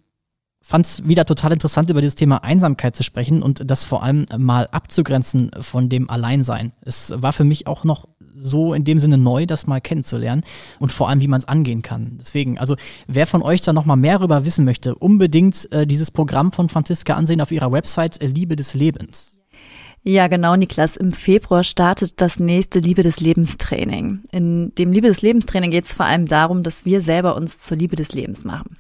fand 0.68 0.86
es 0.86 1.08
wieder 1.08 1.24
total 1.24 1.54
interessant, 1.54 1.90
über 1.90 2.02
dieses 2.02 2.16
Thema 2.16 2.44
Einsamkeit 2.44 2.94
zu 2.94 3.02
sprechen 3.02 3.42
und 3.42 3.72
das 3.72 3.86
vor 3.86 4.04
allem 4.04 4.26
mal 4.38 4.68
abzugrenzen 4.70 5.50
von 5.62 5.88
dem 5.88 6.10
Alleinsein. 6.10 6.74
Es 6.82 7.14
war 7.16 7.32
für 7.32 7.46
mich 7.46 7.68
auch 7.68 7.86
noch 7.86 8.06
so 8.38 8.74
in 8.74 8.84
dem 8.84 9.00
Sinne 9.00 9.18
neu, 9.18 9.46
das 9.46 9.66
mal 9.66 9.80
kennenzulernen 9.80 10.44
und 10.80 10.92
vor 10.92 11.08
allem, 11.08 11.22
wie 11.22 11.30
man 11.30 11.40
es 11.40 11.48
angehen 11.48 11.84
kann. 11.84 12.18
Deswegen, 12.20 12.60
also 12.60 12.76
wer 13.08 13.26
von 13.26 13.44
euch 13.44 13.62
da 13.62 13.72
noch 13.72 13.86
mal 13.86 13.96
mehr 13.96 14.18
darüber 14.18 14.46
wissen 14.46 14.66
möchte, 14.66 14.94
unbedingt 14.96 15.72
äh, 15.72 15.88
dieses 15.88 16.12
Programm 16.12 16.52
von 16.52 16.68
Franziska 16.68 17.14
ansehen 17.14 17.40
auf 17.40 17.54
ihrer 17.54 17.72
Website 17.72 18.22
äh, 18.22 18.28
Liebe 18.28 18.58
des 18.58 18.74
Lebens. 18.74 19.42
Ja, 20.04 20.28
genau, 20.28 20.58
Niklas. 20.58 20.98
Im 20.98 21.14
Februar 21.14 21.64
startet 21.64 22.20
das 22.20 22.40
nächste 22.40 22.80
Liebe 22.80 23.04
des 23.04 23.22
Lebens 23.22 23.58
Training. 23.58 24.22
In 24.34 24.76
dem 24.76 24.92
Liebe 24.92 25.08
des 25.08 25.22
Lebens 25.22 25.46
Training 25.46 25.72
geht 25.72 25.86
es 25.86 25.94
vor 25.94 26.06
allem 26.06 26.26
darum, 26.28 26.64
dass 26.64 26.84
wir 26.86 27.00
selber 27.00 27.38
uns 27.38 27.60
zur 27.60 27.78
Liebe 27.78 27.96
des 27.96 28.12
Lebens 28.12 28.44
machen. 28.44 28.78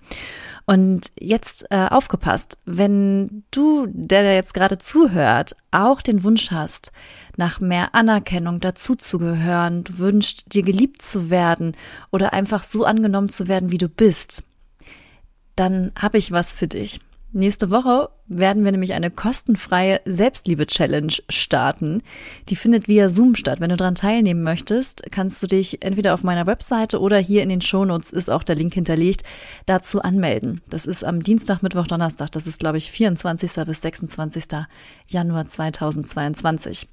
Und 0.69 1.13
jetzt 1.17 1.65
äh, 1.69 1.87
aufgepasst, 1.89 2.57
wenn 2.65 3.45
du, 3.51 3.87
der 3.89 4.35
jetzt 4.35 4.53
gerade 4.53 4.77
zuhört, 4.77 5.55
auch 5.71 6.01
den 6.01 6.25
Wunsch 6.25 6.51
hast, 6.51 6.91
nach 7.37 7.61
mehr 7.61 7.95
Anerkennung 7.95 8.59
dazuzugehören, 8.59 9.85
du 9.85 9.97
wünschst 9.97 10.53
dir 10.53 10.63
geliebt 10.63 11.01
zu 11.01 11.29
werden 11.29 11.77
oder 12.11 12.33
einfach 12.33 12.63
so 12.63 12.83
angenommen 12.83 13.29
zu 13.29 13.47
werden, 13.47 13.71
wie 13.71 13.77
du 13.77 13.87
bist, 13.87 14.43
dann 15.55 15.93
habe 15.97 16.17
ich 16.17 16.33
was 16.33 16.51
für 16.51 16.67
dich. 16.67 16.99
Nächste 17.33 17.71
Woche 17.71 18.09
werden 18.27 18.63
wir 18.63 18.71
nämlich 18.71 18.93
eine 18.93 19.11
kostenfreie 19.11 19.99
Selbstliebe-Challenge 20.05 21.13
starten. 21.27 22.01
Die 22.47 22.55
findet 22.55 22.87
via 22.87 23.09
Zoom 23.09 23.35
statt. 23.35 23.59
Wenn 23.59 23.69
du 23.69 23.75
daran 23.75 23.95
teilnehmen 23.95 24.43
möchtest, 24.43 25.03
kannst 25.11 25.43
du 25.43 25.47
dich 25.47 25.83
entweder 25.83 26.13
auf 26.13 26.23
meiner 26.23 26.47
Webseite 26.47 27.01
oder 27.01 27.17
hier 27.17 27.43
in 27.43 27.49
den 27.49 27.59
Shownotes 27.59 28.11
ist 28.11 28.29
auch 28.29 28.43
der 28.43 28.55
Link 28.55 28.73
hinterlegt, 28.73 29.23
dazu 29.65 30.01
anmelden. 30.01 30.61
Das 30.69 30.85
ist 30.85 31.03
am 31.03 31.21
Dienstag, 31.21 31.61
Mittwoch, 31.61 31.87
Donnerstag. 31.87 32.31
Das 32.31 32.47
ist, 32.47 32.59
glaube 32.61 32.77
ich, 32.77 32.91
24. 32.91 33.65
bis 33.65 33.81
26. 33.81 34.45
Januar 35.09 35.45
2022. 35.45 36.87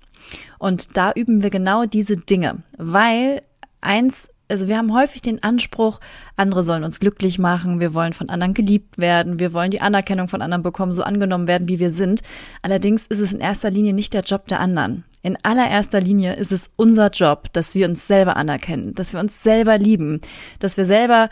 Und 0.59 0.97
da 0.97 1.12
üben 1.12 1.44
wir 1.44 1.51
genau 1.51 1.85
diese 1.85 2.16
Dinge, 2.16 2.62
weil 2.77 3.42
eins 3.81 4.29
also 4.49 4.69
wir 4.69 4.77
haben 4.77 4.93
häufig 4.95 5.23
den 5.23 5.43
Anspruch, 5.43 6.01
andere 6.37 6.63
sollen 6.63 6.85
uns 6.85 7.01
glücklich 7.01 7.39
machen, 7.39 7.81
wir 7.81 7.95
wollen 7.95 8.13
von 8.13 8.29
anderen 8.29 8.55
geliebt 8.55 8.99
werden, 8.99 9.39
wir 9.39 9.53
wollen 9.53 9.71
die 9.71 9.81
Anerkennung 9.81 10.29
von 10.29 10.43
anderen 10.43 10.63
bekommen, 10.63 10.93
so 10.93 11.03
angenommen 11.03 11.49
werden, 11.49 11.69
wie 11.69 11.79
wir 11.79 11.91
sind. 11.91 12.23
Allerdings 12.63 13.07
ist 13.07 13.21
es 13.21 13.33
in 13.33 13.41
erster 13.41 13.71
Linie 13.71 13.95
nicht 13.95 14.13
der 14.13 14.23
Job 14.23 14.47
der 14.47 14.61
anderen. 14.61 15.05
In 15.23 15.39
allererster 15.43 16.03
Linie 16.03 16.35
ist 16.35 16.53
es 16.53 16.71
unser 16.77 17.11
Job, 17.11 17.51
dass 17.55 17.75
wir 17.75 17.89
uns 17.89 18.07
selber 18.07 18.37
anerkennen, 18.37 18.95
dass 18.95 19.15
wir 19.15 19.21
uns 19.21 19.43
selber 19.43 19.79
lieben, 19.79 20.21
dass 20.59 20.77
wir 20.77 20.85
selber 20.85 21.31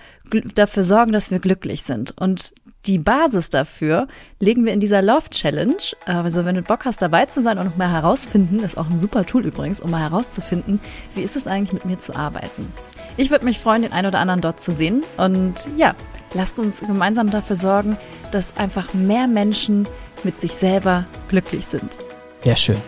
dafür 0.54 0.82
sorgen, 0.82 1.12
dass 1.12 1.30
wir 1.30 1.40
glücklich 1.40 1.82
sind. 1.82 2.16
Und 2.18 2.54
die 2.86 2.98
Basis 2.98 3.50
dafür 3.50 4.08
legen 4.40 4.64
wir 4.64 4.72
in 4.72 4.80
dieser 4.80 5.02
Love 5.02 5.28
Challenge. 5.30 5.76
Also 6.06 6.44
wenn 6.44 6.54
du 6.54 6.62
Bock 6.62 6.84
hast, 6.84 7.02
dabei 7.02 7.26
zu 7.26 7.42
sein 7.42 7.58
und 7.58 7.66
noch 7.66 7.76
mal 7.76 7.90
herausfinden, 7.90 8.60
ist 8.60 8.78
auch 8.78 8.88
ein 8.88 8.98
super 8.98 9.24
Tool 9.24 9.44
übrigens, 9.44 9.80
um 9.80 9.90
mal 9.90 10.00
herauszufinden, 10.00 10.80
wie 11.14 11.22
ist 11.22 11.36
es 11.36 11.46
eigentlich 11.46 11.72
mit 11.72 11.84
mir 11.84 12.00
zu 12.00 12.16
arbeiten. 12.16 12.72
Ich 13.16 13.30
würde 13.30 13.44
mich 13.44 13.58
freuen, 13.58 13.82
den 13.82 13.92
einen 13.92 14.08
oder 14.08 14.18
anderen 14.18 14.40
dort 14.40 14.60
zu 14.60 14.72
sehen. 14.72 15.02
Und 15.16 15.68
ja, 15.76 15.94
lasst 16.34 16.58
uns 16.58 16.80
gemeinsam 16.80 17.30
dafür 17.30 17.56
sorgen, 17.56 17.96
dass 18.30 18.56
einfach 18.56 18.94
mehr 18.94 19.26
Menschen 19.26 19.86
mit 20.24 20.38
sich 20.38 20.52
selber 20.52 21.06
glücklich 21.28 21.66
sind. 21.66 21.98
Sehr 22.36 22.56
schön. 22.56 22.78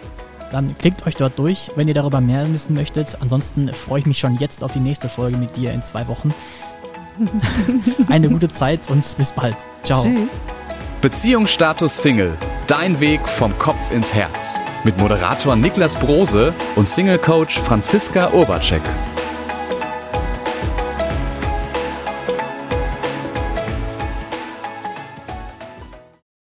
Dann 0.52 0.76
klickt 0.78 1.06
euch 1.06 1.16
dort 1.16 1.38
durch, 1.38 1.70
wenn 1.74 1.88
ihr 1.88 1.94
darüber 1.94 2.20
mehr 2.20 2.50
wissen 2.52 2.74
möchtet. 2.74 3.18
Ansonsten 3.20 3.72
freue 3.72 4.00
ich 4.00 4.06
mich 4.06 4.18
schon 4.18 4.36
jetzt 4.36 4.62
auf 4.62 4.72
die 4.72 4.80
nächste 4.80 5.08
Folge 5.08 5.36
mit 5.36 5.56
dir 5.56 5.72
in 5.72 5.82
zwei 5.82 6.06
Wochen. 6.08 6.32
Eine 8.08 8.28
gute 8.28 8.48
Zeit 8.48 8.80
und 8.88 9.04
bis 9.16 9.32
bald. 9.32 9.56
Ciao. 9.82 10.04
Tschüss. 10.04 10.28
Beziehungsstatus 11.00 12.02
Single. 12.02 12.32
Dein 12.66 12.98
Weg 12.98 13.28
vom 13.28 13.56
Kopf 13.58 13.90
ins 13.92 14.14
Herz. 14.14 14.58
Mit 14.84 14.96
Moderator 14.98 15.54
Niklas 15.54 15.96
Brose 15.96 16.54
und 16.76 16.88
Single 16.88 17.18
Coach 17.18 17.58
Franziska 17.58 18.30
Urbacek. 18.32 18.82